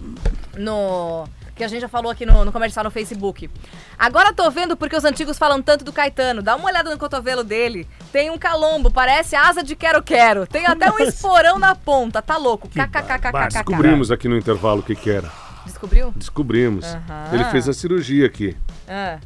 no. 0.58 1.26
Que 1.56 1.64
a 1.64 1.68
gente 1.68 1.82
já 1.82 1.88
falou 1.88 2.12
aqui 2.12 2.26
no, 2.26 2.44
no 2.44 2.52
comercial 2.52 2.84
no 2.84 2.90
Facebook. 2.90 3.50
Agora 3.98 4.34
tô 4.34 4.50
vendo 4.50 4.76
porque 4.76 4.96
os 4.96 5.06
antigos 5.06 5.38
falam 5.38 5.62
tanto 5.62 5.86
do 5.86 5.94
Caetano. 5.94 6.42
Dá 6.42 6.56
uma 6.56 6.68
olhada 6.68 6.90
no 6.90 6.98
cotovelo 6.98 7.44
dele. 7.44 7.88
Tem 8.12 8.32
um 8.32 8.40
calombo, 8.40 8.90
parece 8.90 9.36
asa 9.36 9.64
de 9.64 9.76
quero-quero. 9.76 10.48
Tem 10.48 10.66
até 10.66 10.92
um 10.92 10.98
esporão 10.98 11.60
na 11.60 11.76
ponta. 11.76 12.24
Tá 12.24 12.38
louco. 12.38 12.68
Que 12.68 12.80
KKKKK. 12.80 13.32
barbárie. 13.32 13.54
Descobrimos 13.54 14.12
aqui 14.12 14.28
no 14.28 14.36
intervalo 14.36 14.80
o 14.80 14.84
que 14.84 14.96
que 14.96 15.12
era. 15.12 15.32
Descobriu? 15.64 16.12
Descobrimos. 16.16 16.88
Ele 17.32 17.46
fez 17.46 17.70
a 17.70 17.74
cirurgia 17.74 18.26
aqui. 18.26 18.58
Ah. 18.88 19.20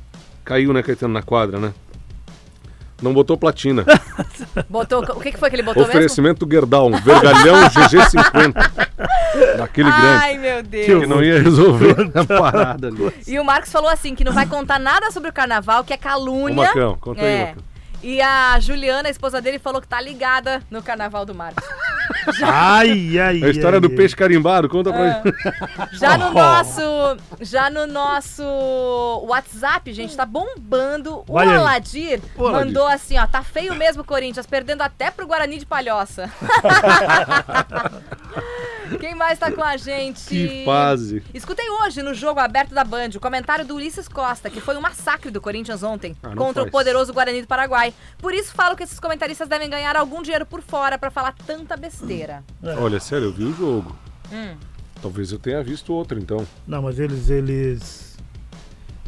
Caiu, 0.43 0.74
né, 0.74 0.83
Caetano, 0.83 1.13
na 1.13 1.21
quadra, 1.21 1.59
né? 1.59 1.74
Não 3.01 3.13
botou 3.13 3.38
platina. 3.38 3.86
Botou. 4.70 5.04
O 5.04 5.20
que, 5.20 5.32
que 5.32 5.38
foi 5.38 5.50
que 5.50 5.56
ele 5.56 5.63
botou 5.63 5.84
mesmo? 5.84 5.92
Oferecimento 5.92 6.48
Gerdau, 6.50 6.88
um 6.88 7.00
vergalhão 7.00 7.56
GG50. 7.70 8.54
Daquele 9.58 9.89
grande. 9.89 10.24
Ai, 10.24 10.38
meu 10.38 10.63
Deus. 10.63 10.86
Que 10.86 11.08
não 11.08 11.24
ia 11.24 11.42
resolver 11.42 11.96
a 12.16 12.25
parada 12.25 12.88
ali. 12.88 13.13
E 13.27 13.39
o 13.39 13.46
Marcos 13.46 13.72
falou 13.72 13.89
assim 13.89 14.16
que 14.16 14.24
não 14.24 14.32
vai 14.34 14.48
contar 14.48 14.80
nada 14.80 15.12
sobre 15.12 15.30
o 15.30 15.34
carnaval, 15.34 15.84
que 15.84 15.94
é 15.94 15.98
calúnia. 15.98 16.54
Ô, 16.54 16.66
Marcão, 16.66 16.98
conta 17.00 17.22
aí, 17.22 17.27
É. 17.27 17.46
Marcão. 17.46 17.63
E 18.04 18.22
a 18.22 18.60
Juliana, 18.60 19.08
a 19.10 19.12
esposa 19.12 19.42
dele, 19.42 19.58
falou 19.58 19.82
que 19.82 19.88
tá 19.88 20.00
ligada 20.00 20.62
no 20.70 20.82
carnaval 20.84 21.25
do 21.25 21.34
Marcos. 21.34 21.63
Ai, 22.44 23.18
ai, 23.20 23.44
A 23.44 23.50
história 23.50 23.78
ai, 23.78 23.82
do 23.82 23.88
ai. 23.90 23.96
peixe 23.96 24.16
carimbado, 24.16 24.68
conta 24.70 24.92
pra 24.92 25.02
Ah. 25.04 25.22
gente. 25.24 25.98
Já 26.00 26.18
no 26.18 26.32
nosso, 26.34 26.82
já 27.42 27.70
no 27.70 27.88
nosso 27.88 28.44
WhatsApp, 29.28 29.92
gente, 29.94 30.16
tá 30.16 30.26
bombando. 30.26 31.24
O 31.28 31.34
Vai. 31.34 31.48
Aladir 31.48 32.20
mandou 32.38 32.88
assim, 32.88 33.18
ó, 33.18 33.26
tá 33.28 33.44
feio 33.44 33.74
mesmo 33.76 34.02
o 34.02 34.06
Corinthians, 34.06 34.46
perdendo 34.46 34.82
até 34.82 35.10
pro 35.12 35.28
Guarani 35.28 35.58
de 35.58 35.66
Palhoça. 35.66 36.30
Quem 39.00 39.15
mais 39.15 39.38
tá 39.39 39.51
com 39.51 39.63
a 39.63 39.75
gente? 39.77 40.25
Que 40.27 40.63
fase. 40.65 41.24
Escutei 41.34 41.70
hoje 41.70 42.01
no 42.01 42.13
jogo 42.13 42.39
aberto 42.39 42.74
da 42.74 42.84
Band 42.84 43.10
o 43.15 43.20
comentário 43.20 43.65
do 43.65 43.75
Ulisses 43.75 44.08
Costa, 44.08 44.50
que 44.50 44.62
foi 44.62 44.75
um 44.77 44.82
massacre 44.82 45.29
do 45.32 45.41
Corinthians 45.41 45.84
ontem 45.84 46.15
Ah, 46.24 46.36
contra 46.36 46.62
o 46.63 46.65
faz. 46.65 46.72
poderoso 46.72 47.13
Guarani 47.13 47.41
do 47.41 47.48
Paraguai. 47.48 47.94
Por 48.20 48.34
isso 48.34 48.53
falo 48.53 48.75
que 48.75 48.84
esses 48.84 49.00
comentaristas 49.00 49.48
devem 49.48 49.70
ganhar 49.70 49.96
algum 49.96 50.22
dinheiro 50.22 50.46
por 50.46 50.62
fora 50.62 50.98
pra 50.98 51.10
falar 51.12 51.34
tanta 51.46 51.75
besteira. 51.75 52.44
Olha, 52.79 53.00
sério, 53.00 53.25
eu 53.27 53.34
vi 53.34 53.44
o 53.46 53.53
jogo. 53.53 53.96
Hum. 54.32 54.56
Talvez 55.01 55.32
eu 55.32 55.39
tenha 55.39 55.63
visto 55.63 55.94
outro, 55.94 56.17
então. 56.20 56.46
Não, 56.67 56.82
mas 56.82 57.00
eles, 57.00 57.29
eles. 57.29 58.17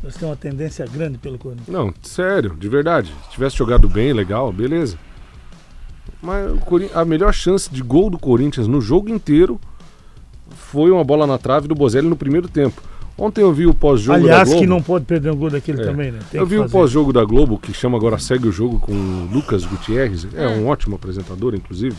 Eles 0.04 0.16
têm 0.16 0.30
uma 0.30 0.36
tendência 0.36 0.86
grande 0.86 1.18
pelo 1.18 1.38
Corinthians. 1.38 1.68
Não, 1.68 1.94
sério, 2.04 2.56
de 2.56 2.70
verdade. 2.70 3.14
Se 3.26 3.32
tivesse 3.32 3.58
jogado 3.58 3.90
bem, 3.90 4.14
legal, 4.14 4.52
beleza. 4.54 4.98
Mas 6.22 6.52
o 6.52 6.60
a 7.00 7.06
melhor 7.06 7.34
chance 7.34 7.70
de 7.70 7.82
gol 7.82 8.10
do 8.10 8.18
Corinthians 8.20 8.68
no 8.68 8.82
jogo 8.82 9.10
inteiro 9.10 9.60
foi 10.72 10.92
uma 10.92 11.04
bola 11.04 11.26
na 11.28 11.38
trave 11.38 11.68
do 11.68 11.76
Bozelli 11.76 12.08
no 12.08 12.16
primeiro 12.16 12.48
tempo. 12.48 12.82
Ontem 13.18 13.42
eu 13.42 13.52
vi 13.52 13.66
o 13.68 13.74
pós-jogo 13.74 14.20
da 14.20 14.24
Aliás, 14.26 14.48
Globo. 14.48 14.62
que 14.62 14.68
não 14.68 14.82
pode 14.82 15.04
perder 15.06 15.32
um 15.32 15.36
gol 15.36 15.50
daquele 15.50 15.82
É. 15.82 15.86
também, 15.86 16.12
né? 16.12 16.20
Tem 16.32 16.40
eu 16.40 16.46
vi 16.46 16.58
o 16.58 16.70
pós-jogo 16.70 17.12
da 17.12 17.24
Globo, 17.26 17.58
que 17.60 17.74
chama 17.74 17.98
agora 17.98 18.18
Segue 18.18 18.48
o 18.48 18.52
Jogo 18.52 18.80
com 18.80 18.94
o 18.94 19.30
Lucas 19.32 19.66
Gutierrez. 19.66 20.26
É 20.36 20.48
um 20.48 20.68
ótimo 20.68 20.96
apresentador, 20.96 21.54
inclusive. 21.54 21.96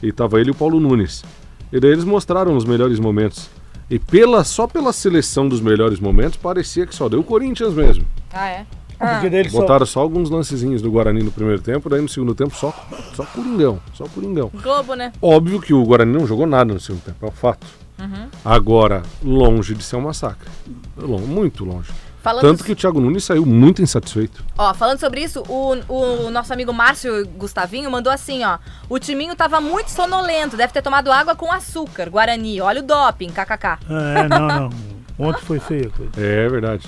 E 0.00 0.12
tava 0.12 0.40
ele 0.40 0.50
e 0.50 0.52
o 0.52 0.54
Paulo 0.54 0.78
Nunes. 0.78 1.24
E 1.72 1.80
daí 1.80 1.90
eles 1.90 2.04
mostraram 2.04 2.56
os 2.56 2.64
melhores 2.64 3.00
momentos. 3.00 3.50
E 3.90 3.98
pela, 3.98 4.44
só 4.44 4.66
pela 4.68 4.92
seleção 4.92 5.48
dos 5.48 5.60
melhores 5.60 5.98
momentos, 5.98 6.36
parecia 6.36 6.86
que 6.86 6.94
só 6.94 7.08
deu 7.08 7.20
o 7.20 7.24
Corinthians 7.24 7.74
mesmo. 7.74 8.04
Ah, 8.32 8.48
é? 8.48 8.66
Ah, 9.00 9.24
eles 9.24 9.52
só- 9.52 9.60
Botaram 9.60 9.86
só 9.86 10.00
alguns 10.00 10.28
lancezinhos 10.30 10.82
do 10.82 10.90
Guarani 10.90 11.22
no 11.22 11.30
primeiro 11.30 11.60
tempo, 11.62 11.88
daí 11.88 12.00
no 12.00 12.08
segundo 12.08 12.34
tempo 12.34 12.54
só, 12.54 12.74
só 13.14 13.24
Coringão, 13.24 13.78
só 13.94 14.04
Coringão. 14.08 14.50
Globo, 14.62 14.94
né? 14.94 15.12
Óbvio 15.22 15.60
que 15.60 15.72
o 15.72 15.84
Guarani 15.84 16.12
não 16.12 16.26
jogou 16.26 16.46
nada 16.46 16.72
no 16.74 16.80
segundo 16.80 17.02
tempo, 17.02 17.24
é 17.24 17.28
um 17.28 17.32
fato. 17.32 17.66
Uhum. 17.98 18.28
Agora, 18.44 19.02
longe 19.22 19.74
de 19.74 19.82
ser 19.84 19.96
um 19.96 20.00
massacre. 20.02 20.48
Muito 20.96 21.64
longe. 21.64 21.90
Falando, 22.22 22.42
Tanto 22.42 22.64
que 22.64 22.72
o 22.72 22.76
Thiago 22.76 23.00
Nunes 23.00 23.22
saiu 23.24 23.46
muito 23.46 23.80
insatisfeito. 23.80 24.44
ó, 24.58 24.74
falando 24.74 24.98
sobre 24.98 25.20
isso, 25.22 25.42
o, 25.48 25.76
o 25.88 26.30
nosso 26.30 26.52
amigo 26.52 26.72
Márcio 26.72 27.24
Gustavinho 27.36 27.88
mandou 27.90 28.12
assim, 28.12 28.44
ó. 28.44 28.58
O 28.88 28.98
timinho 28.98 29.36
tava 29.36 29.60
muito 29.60 29.90
sonolento, 29.90 30.56
deve 30.56 30.72
ter 30.72 30.82
tomado 30.82 31.12
água 31.12 31.36
com 31.36 31.50
açúcar, 31.52 32.10
Guarani. 32.10 32.60
Olha 32.60 32.80
o 32.80 32.84
doping, 32.84 33.28
kkk. 33.30 33.78
É, 33.88 34.28
não, 34.28 34.46
não. 34.48 34.70
Ontem 35.18 35.40
foi 35.42 35.58
feia 35.60 35.86
a 35.86 35.90
coisa. 35.96 36.12
É 36.16 36.48
verdade. 36.48 36.86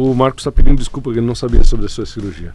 O 0.00 0.14
Marcos 0.14 0.42
está 0.42 0.52
pedindo 0.52 0.76
desculpa 0.78 1.10
que 1.10 1.18
ele 1.18 1.26
não 1.26 1.34
sabia 1.34 1.64
sobre 1.64 1.86
a 1.86 1.88
sua 1.88 2.06
cirurgia. 2.06 2.54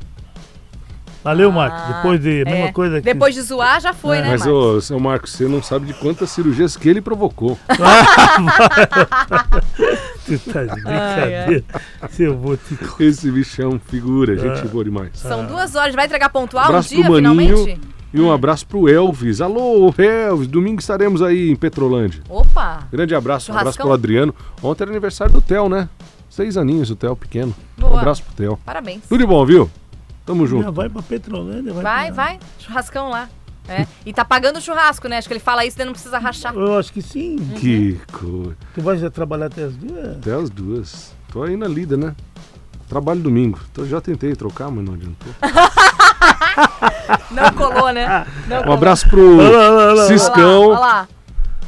Valeu, 1.21 1.51
Marcos. 1.51 1.82
Ah, 1.82 1.91
Depois 1.97 2.21
de. 2.21 2.41
A 2.41 2.45
mesma 2.45 2.67
é. 2.67 2.71
coisa 2.71 3.01
que. 3.01 3.13
Depois 3.13 3.36
de 3.36 3.41
zoar, 3.41 3.82
já 3.82 3.91
foi, 3.91 4.19
É. 4.19 4.21
né, 4.21 4.29
Mas, 4.29 4.45
Marcos? 4.45 4.56
ô, 4.56 4.79
seu 4.82 4.97
Marcos, 4.97 5.32
você 5.34 5.45
não 5.45 5.62
sabe 5.62 5.88
de 5.88 5.93
quantas 5.93 6.29
cirurgias 6.29 6.77
que 6.77 6.88
ele 6.88 7.01
provocou. 7.01 7.60
Tu 10.25 10.39
tá 10.53 10.63
de 10.63 10.82
brincadeira. 10.82 11.63
Se 12.12 12.23
eu 12.23 12.38
vou 12.38 12.56
te. 12.56 12.77
Esse 13.03 13.29
bichão 13.29 13.77
figura, 13.88 14.38
gente 14.38 14.65
boa 14.69 14.86
demais. 14.86 15.12
São 15.15 15.45
duas 15.45 15.75
horas, 15.75 15.93
vai 15.93 16.06
entregar 16.06 16.29
pontual 16.29 16.63
um 16.63 16.67
Abraço 16.69 16.95
dia, 16.95 17.03
pro 17.03 17.21
Maninho. 17.21 17.58
finalmente? 17.58 17.82
E 18.13 18.21
um 18.21 18.32
abraço 18.32 18.65
pro 18.65 18.88
Elvis. 18.88 19.41
Alô, 19.41 19.93
Elvis. 19.97 20.47
Domingo 20.47 20.79
estaremos 20.79 21.21
aí 21.21 21.49
em 21.49 21.58
Petrolândia. 21.58 22.21
Opa! 22.29 22.88
Grande 22.89 23.13
abraço. 23.13 23.51
Um 23.51 23.58
abraço 23.58 23.77
pro 23.79 23.91
Adriano. 23.91 24.34
Ontem 24.62 24.84
era 24.84 24.91
aniversário 24.91 25.34
do 25.34 25.41
Theo, 25.41 25.67
né? 25.67 25.89
Seis 26.34 26.58
aninhos 26.58 26.89
o 26.89 26.96
Theo, 26.96 27.15
pequeno. 27.15 27.54
Um 27.78 27.82
Boa. 27.82 28.00
abraço 28.00 28.24
pro 28.24 28.34
Theo. 28.34 28.58
Parabéns. 28.65 29.04
Tudo 29.08 29.19
de 29.19 29.26
bom, 29.28 29.46
viu? 29.46 29.69
Tamo 30.26 30.48
Já 30.48 30.50
junto. 30.50 30.72
vai 30.72 30.89
pra 30.89 31.04
Petrolândia, 31.04 31.72
vai. 31.72 31.84
Vai, 31.84 32.12
pra 32.12 32.24
lá. 32.24 32.30
vai. 32.30 32.39
Churrascão 32.58 33.10
lá. 33.12 33.30
É. 33.69 33.86
E 34.04 34.12
tá 34.12 34.26
pagando 34.26 34.58
o 34.58 34.62
churrasco, 34.62 35.08
né? 35.08 35.19
Acho 35.19 35.28
que 35.28 35.34
ele 35.36 35.39
fala 35.39 35.63
isso, 35.63 35.78
daí 35.78 35.86
não 35.86 35.93
precisa 35.93 36.17
rachar. 36.17 36.56
Eu 36.56 36.80
acho 36.80 36.91
que 36.91 37.04
sim. 37.04 37.38
Que 37.60 38.00
coisa. 38.12 38.58
Tu 38.74 38.82
vai 38.82 38.98
já 38.98 39.12
trabalhar 39.12 39.46
até 39.46 39.63
as 39.63 39.76
duas? 39.76 40.17
Até 40.17 40.34
as 40.34 40.50
duas. 40.50 41.13
Tô 41.32 41.43
aí 41.43 41.56
na 41.56 41.67
lida, 41.67 41.96
né? 41.96 42.15
Trabalho 42.89 43.19
domingo. 43.22 43.60
Então 43.72 43.86
já 43.86 44.02
tentei 44.02 44.36
trocar, 44.36 44.72
mas 44.72 44.84
não 44.84 44.96
adiantou. 44.96 45.32
Não 47.32 47.52
colou, 47.54 47.91
né? 47.91 48.26
Não 48.48 48.58
Um 48.60 48.62
colou. 48.63 48.76
abraço 48.78 49.10
pro 49.10 49.38
Olha 49.39 49.50
lá, 49.50 49.58
olha 49.58 49.69
lá. 49.72 49.84
Olha 49.86 49.93
lá, 49.93 50.08
Ciscão. 50.08 50.67
olha 50.69 50.80
lá. 50.80 51.08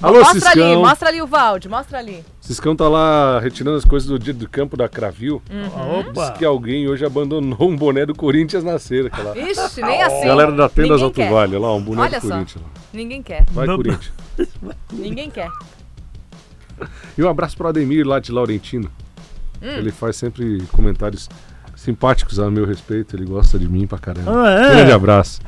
Alô, 0.01 0.19
mostra 0.19 0.49
ali, 0.51 0.61
Ciscão. 0.61 0.81
mostra 0.81 1.09
ali 1.09 1.21
o 1.21 1.27
Valde, 1.27 1.69
mostra 1.69 1.97
ali. 1.99 2.23
Ciscão 2.41 2.75
tá 2.75 2.87
lá 2.87 3.39
retirando 3.39 3.77
as 3.77 3.85
coisas 3.85 4.07
do 4.07 4.19
dia 4.19 4.33
do 4.33 4.47
campo 4.47 4.77
da 4.77 4.87
Cravil. 4.87 5.41
Uhum. 5.49 6.03
Diz 6.03 6.09
Opa! 6.23 6.31
que 6.31 6.45
alguém 6.45 6.87
hoje 6.87 7.05
abandonou 7.05 7.69
um 7.69 7.75
boné 7.75 8.05
do 8.05 8.13
Corinthians 8.13 8.63
na 8.63 8.77
cerca 8.77 9.21
lá. 9.23 9.35
Ixi, 9.37 9.81
nem 9.81 10.03
assim. 10.03 10.25
Galera 10.25 10.51
da 10.51 10.69
Tendas 10.69 11.01
Alto 11.01 11.15
quer. 11.15 11.31
Vale, 11.31 11.55
olha 11.55 11.65
lá, 11.65 11.73
um 11.75 11.81
boné 11.81 12.01
Olha 12.03 12.19
do 12.19 12.27
só. 12.27 12.33
Corinthians. 12.33 12.63
lá. 12.63 12.69
Ninguém 12.93 13.23
quer. 13.23 13.45
Vai, 13.51 13.65
Não. 13.67 13.77
Corinthians. 13.77 14.11
Ninguém 14.93 15.29
quer. 15.31 15.49
E 17.17 17.23
um 17.23 17.29
abraço 17.29 17.55
pro 17.57 17.67
Ademir 17.69 18.05
lá 18.05 18.19
de 18.19 18.31
Laurentino. 18.31 18.91
Hum. 19.61 19.67
Ele 19.67 19.91
faz 19.91 20.17
sempre 20.17 20.61
comentários 20.73 21.29
simpáticos 21.75 22.39
a 22.39 22.51
meu 22.51 22.65
respeito. 22.65 23.15
Ele 23.15 23.25
gosta 23.25 23.57
de 23.57 23.67
mim 23.67 23.87
pra 23.87 23.97
caramba. 23.97 24.31
Ah, 24.45 24.49
é? 24.51 24.69
Grande 24.71 24.91
abraço. 24.91 25.39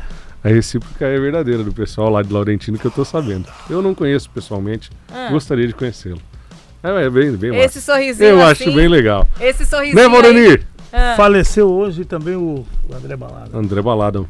A 0.48 0.50
recíproca 0.50 1.06
é 1.06 1.20
verdadeira 1.20 1.62
do 1.62 1.74
pessoal 1.74 2.10
lá 2.10 2.22
de 2.22 2.32
Laurentino 2.32 2.80
que 2.80 2.86
eu 2.86 2.92
tô 2.92 3.04
sabendo. 3.04 3.50
Eu 3.70 3.82
não 3.82 3.94
conheço 3.94 4.30
pessoalmente, 4.30 4.90
Ah. 5.12 5.28
gostaria 5.30 5.68
de 5.68 5.74
conhecê-lo. 5.74 6.22
É, 6.82 6.90
é 7.04 7.10
bem, 7.10 7.34
bem 7.34 7.54
Esse 7.58 7.80
massa. 7.80 7.92
sorrisinho 7.92 8.30
Eu 8.30 8.42
assim, 8.46 8.64
acho 8.64 8.72
bem 8.74 8.88
legal. 8.88 9.28
Esse 9.42 9.66
sorrisinho 9.66 9.98
Né, 9.98 10.04
aí. 10.04 10.10
Valdenir? 10.10 10.66
Ah. 10.94 11.16
Faleceu 11.18 11.70
hoje 11.70 12.06
também 12.06 12.38
o 12.38 12.66
André 12.96 13.18
Balada. 13.18 13.58
André 13.58 13.82
Balada, 13.82 14.24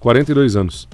42 0.00 0.56
anos. 0.56 0.88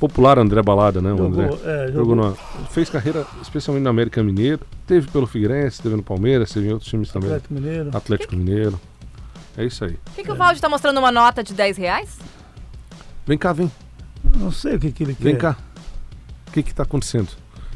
Popular 0.00 0.38
André 0.38 0.62
Balada, 0.62 1.02
né? 1.02 1.10
Jogou, 1.10 1.26
André. 1.26 1.44
é, 1.66 1.86
Jogou 1.92 2.16
jogou. 2.16 2.30
na, 2.30 2.66
fez 2.70 2.88
carreira 2.88 3.26
especialmente 3.42 3.82
no 3.84 3.90
América 3.90 4.22
Mineiro. 4.22 4.60
Teve 4.86 5.06
pelo 5.10 5.26
Figueirense, 5.26 5.82
teve 5.82 5.96
no 5.96 6.02
Palmeiras, 6.02 6.50
teve 6.50 6.68
em 6.68 6.72
outros 6.72 6.88
times 6.88 7.12
também. 7.12 7.28
Atlético 7.28 7.52
Mineiro. 7.52 7.90
Atlético 7.94 8.36
Mineiro. 8.36 8.80
É 9.54 9.64
isso 9.66 9.84
aí. 9.84 9.98
Por 10.02 10.14
que, 10.14 10.22
que 10.24 10.32
o 10.32 10.34
Valde 10.34 10.62
tá 10.62 10.68
mostrando 10.70 10.96
uma 10.96 11.12
nota 11.12 11.42
de 11.44 11.52
10 11.52 11.76
reais? 11.76 12.16
Vem 13.26 13.36
cá, 13.36 13.52
vem. 13.52 13.70
Não 14.38 14.50
sei 14.52 14.76
o 14.76 14.80
que, 14.80 14.92
que 14.92 15.02
ele 15.04 15.14
quer. 15.14 15.22
Vem 15.24 15.36
cá. 15.36 15.56
O 16.46 16.50
que 16.52 16.62
que 16.62 16.74
tá 16.74 16.82
acontecendo? 16.84 17.28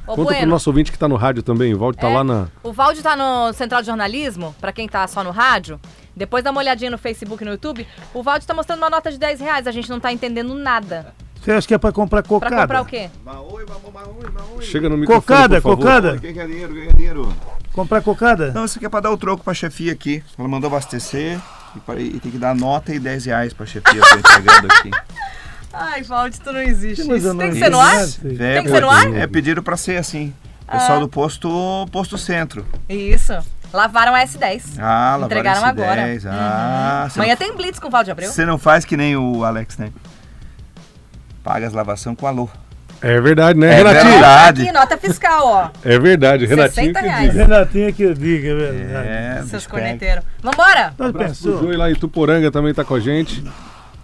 Ô, 0.04 0.14
Conta 0.14 0.14
pro 0.14 0.24
Bueno, 0.24 0.46
nosso 0.48 0.68
ouvinte 0.70 0.90
que 0.90 0.98
tá 0.98 1.06
no 1.08 1.16
rádio 1.16 1.42
também. 1.42 1.72
O 1.74 1.78
Valde 1.78 1.98
tá 1.98 2.08
É. 2.08 2.14
lá 2.14 2.24
na. 2.24 2.48
o 2.62 2.72
Valde 2.72 3.02
tá 3.02 3.14
no 3.16 3.52
Central 3.52 3.82
de 3.82 3.86
Jornalismo, 3.86 4.54
pra 4.60 4.72
quem 4.72 4.88
tá 4.88 5.06
só 5.06 5.22
no 5.22 5.30
rádio. 5.30 5.78
Depois 6.16 6.42
dá 6.42 6.50
uma 6.50 6.60
olhadinha 6.60 6.90
no 6.90 6.98
Facebook 6.98 7.42
e 7.42 7.46
no 7.46 7.52
YouTube. 7.52 7.86
O 8.12 8.22
Valde 8.22 8.46
tá 8.46 8.52
mostrando 8.54 8.78
uma 8.80 8.90
nota 8.90 9.10
de 9.12 9.18
10 9.18 9.40
reais. 9.40 9.66
A 9.66 9.70
gente 9.72 9.88
não 9.88 10.00
tá 10.00 10.12
entendendo 10.12 10.54
nada. 10.54 11.14
Você 11.40 11.50
acha 11.52 11.66
que 11.66 11.74
é 11.74 11.78
pra 11.78 11.90
comprar 11.92 12.22
Pra 12.22 12.28
cocada? 12.28 12.56
comprar 12.62 12.82
o 12.82 12.84
quê? 12.84 13.10
Chega 14.60 14.88
no 14.88 14.96
microfone, 14.96 15.22
Cocada, 15.26 15.60
por 15.60 15.70
favor. 15.70 15.76
cocada? 15.78 16.18
Quem 16.18 16.32
quer 16.34 16.46
dinheiro, 16.46 16.72
quem 16.74 16.86
quer 16.86 16.94
dinheiro? 16.96 17.34
Comprar 17.72 18.00
cocada? 18.02 18.52
Não, 18.52 18.64
isso 18.64 18.78
aqui 18.78 18.86
é 18.86 18.88
pra 18.88 19.00
dar 19.00 19.10
o 19.10 19.16
troco 19.16 19.42
pra 19.42 19.54
chefia 19.54 19.92
aqui. 19.92 20.22
Ela 20.38 20.46
mandou 20.48 20.68
abastecer 20.68 21.40
e, 21.76 21.80
pra- 21.80 21.98
e 22.00 22.20
tem 22.20 22.30
que 22.30 22.38
dar 22.38 22.54
nota 22.54 22.94
e 22.94 22.98
10 23.00 23.24
reais 23.26 23.52
pra 23.52 23.66
chefia. 23.66 24.00
Eu 24.00 24.08
tô 24.08 24.16
entregando 24.18 24.68
aqui. 24.72 24.90
Ai, 25.72 26.02
Valde, 26.02 26.40
tu 26.40 26.52
não 26.52 26.60
existe. 26.60 27.04
Mas 27.04 27.18
Isso 27.24 27.28
não 27.34 27.38
tem 27.38 27.50
que 27.52 27.58
ser 27.58 27.70
no 27.70 27.80
ar? 27.80 28.02
É, 28.04 28.54
Tem 28.54 28.62
que 28.64 28.68
ser 28.70 28.80
no 28.80 28.90
ar? 28.90 29.14
É 29.14 29.26
pediram 29.26 29.62
pra 29.62 29.76
ser 29.76 29.96
assim. 29.96 30.32
Pessoal 30.70 31.00
do 31.00 31.08
posto, 31.08 31.86
posto 31.90 32.16
centro. 32.18 32.64
Isso. 32.88 33.32
Lavaram 33.72 34.14
a 34.14 34.20
S10. 34.22 34.62
Ah, 34.78 35.16
lavaram 35.18 35.24
Entregaram 35.26 35.58
esse 35.60 35.68
agora. 35.68 36.02
10. 36.02 36.26
Ah, 36.26 37.06
você 37.10 37.18
Amanhã 37.18 37.32
não- 37.32 37.36
tem 37.38 37.56
Blitz 37.56 37.78
com 37.78 37.88
o 37.88 37.90
Valde 37.90 38.10
Abreu. 38.10 38.30
Você 38.30 38.44
não 38.44 38.58
faz 38.58 38.84
que 38.84 38.96
nem 38.96 39.16
o 39.16 39.44
Alex, 39.44 39.78
né? 39.78 39.90
Paga 41.42 41.66
as 41.66 41.72
lavação 41.72 42.14
com 42.14 42.26
alô. 42.26 42.48
É 43.00 43.20
verdade, 43.20 43.58
né, 43.58 43.72
É 43.72 43.76
Renatinho? 43.78 44.12
verdade. 44.12 44.62
Aqui, 44.62 44.72
nota 44.72 44.96
fiscal, 44.96 45.44
ó. 45.46 45.70
É 45.84 45.98
verdade, 45.98 46.46
Renatinho. 46.46 46.74
60 46.92 47.00
que 47.00 47.06
reais. 47.08 47.30
diga. 47.32 47.42
Renatinha 47.42 47.92
que 47.92 48.02
eu 48.04 48.14
diga, 48.14 48.48
é 48.48 48.54
verdade. 48.54 49.08
É, 49.08 49.42
Seus 49.48 49.66
corneteiros. 49.66 50.24
Vambora? 50.40 50.94
Mas 50.96 51.10
O 51.10 51.12
pensou? 51.14 51.58
Joey 51.62 51.76
lá 51.76 51.90
em 51.90 51.94
Tuporanga 51.96 52.50
também 52.52 52.72
tá 52.72 52.84
com 52.84 52.94
a 52.94 53.00
gente. 53.00 53.42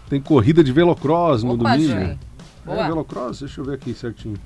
Tem 0.08 0.20
corrida 0.20 0.62
de 0.64 0.72
velocross 0.72 1.42
no 1.42 1.54
Opa, 1.54 1.72
domingo. 1.72 1.92
Joey. 1.92 2.04
É, 2.04 2.16
Boa. 2.64 2.86
velocross? 2.86 3.40
Deixa 3.40 3.60
eu 3.60 3.64
ver 3.64 3.74
aqui 3.74 3.92
certinho. 3.94 4.36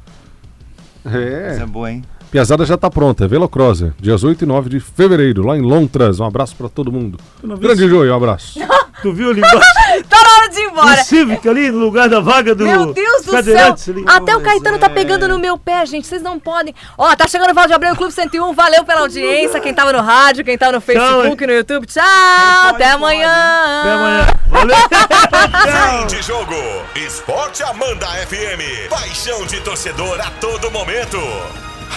Essa 1.04 1.16
É, 1.18 1.62
é 1.62 1.66
boa, 1.66 1.90
hein? 1.90 2.02
Piazada 2.30 2.64
já 2.64 2.76
tá 2.78 2.88
pronta, 2.90 3.24
é 3.24 3.28
velocross, 3.28 3.82
é, 3.82 3.92
dias 4.00 4.24
8 4.24 4.42
e 4.42 4.46
9 4.46 4.70
de 4.70 4.80
fevereiro, 4.80 5.46
lá 5.46 5.56
em 5.56 5.60
Lontras. 5.60 6.18
Um 6.18 6.24
abraço 6.24 6.56
pra 6.56 6.68
todo 6.68 6.90
mundo. 6.90 7.18
Grande 7.60 7.86
Joey, 7.88 8.10
um 8.10 8.14
abraço. 8.16 8.58
Tu 9.02 9.12
viu 9.12 9.30
ali 9.30 9.40
embaixo? 9.40 9.58
Tá 10.08 10.16
na 10.22 10.32
hora 10.38 10.48
de 10.48 10.58
ir 10.58 10.64
embora. 10.64 11.00
O 11.02 11.04
Civic 11.04 11.48
ali 11.48 11.70
no 11.70 11.78
lugar 11.78 12.08
da 12.08 12.18
vaga 12.18 12.54
do. 12.54 12.64
Meu 12.64 12.94
Deus 12.94 13.26
do 13.26 13.42
céu! 13.42 13.74
ali. 13.88 14.04
Até 14.06 14.34
o 14.34 14.40
Pois 14.40 14.44
Caetano 14.44 14.78
tá 14.78 14.86
é. 14.86 14.88
pegando 14.88 15.28
no 15.28 15.38
meu 15.38 15.58
pé, 15.58 15.84
gente. 15.84 16.06
Vocês 16.06 16.22
não 16.22 16.38
podem. 16.38 16.74
Ó, 16.96 17.14
tá 17.14 17.26
chegando 17.28 17.50
o 17.50 17.54
Valde 17.54 17.74
Abreu, 17.74 17.94
Clube 17.94 18.12
101. 18.12 18.54
Valeu 18.54 18.84
pela 18.84 19.00
audiência. 19.00 19.60
Quem 19.60 19.74
tava 19.74 19.92
no 19.92 20.00
rádio, 20.00 20.44
quem 20.44 20.56
tava 20.56 20.72
no 20.72 20.80
Facebook, 20.80 21.46
no 21.46 21.52
YouTube. 21.52 21.86
Tchau! 21.86 22.02
pode, 22.02 22.74
Até 22.74 22.90
amanhã! 22.92 23.80
Até 23.80 23.92
amanhã. 23.92 24.26
Valeu. 24.48 26.06
De 26.08 26.22
jogo. 26.22 26.54
Esporte 26.94 27.62
Amanda 27.62 28.06
FM. 28.06 28.88
Paixão 28.88 29.44
de 29.46 29.60
torcedor 29.60 30.20
a 30.20 30.30
todo 30.40 30.70
momento. 30.70 31.18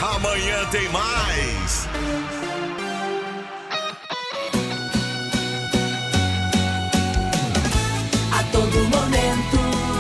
Amanhã 0.02 0.66
tem 0.72 0.90
mais. 0.90 1.85
todo 8.76 8.90
momento. 8.90 9.95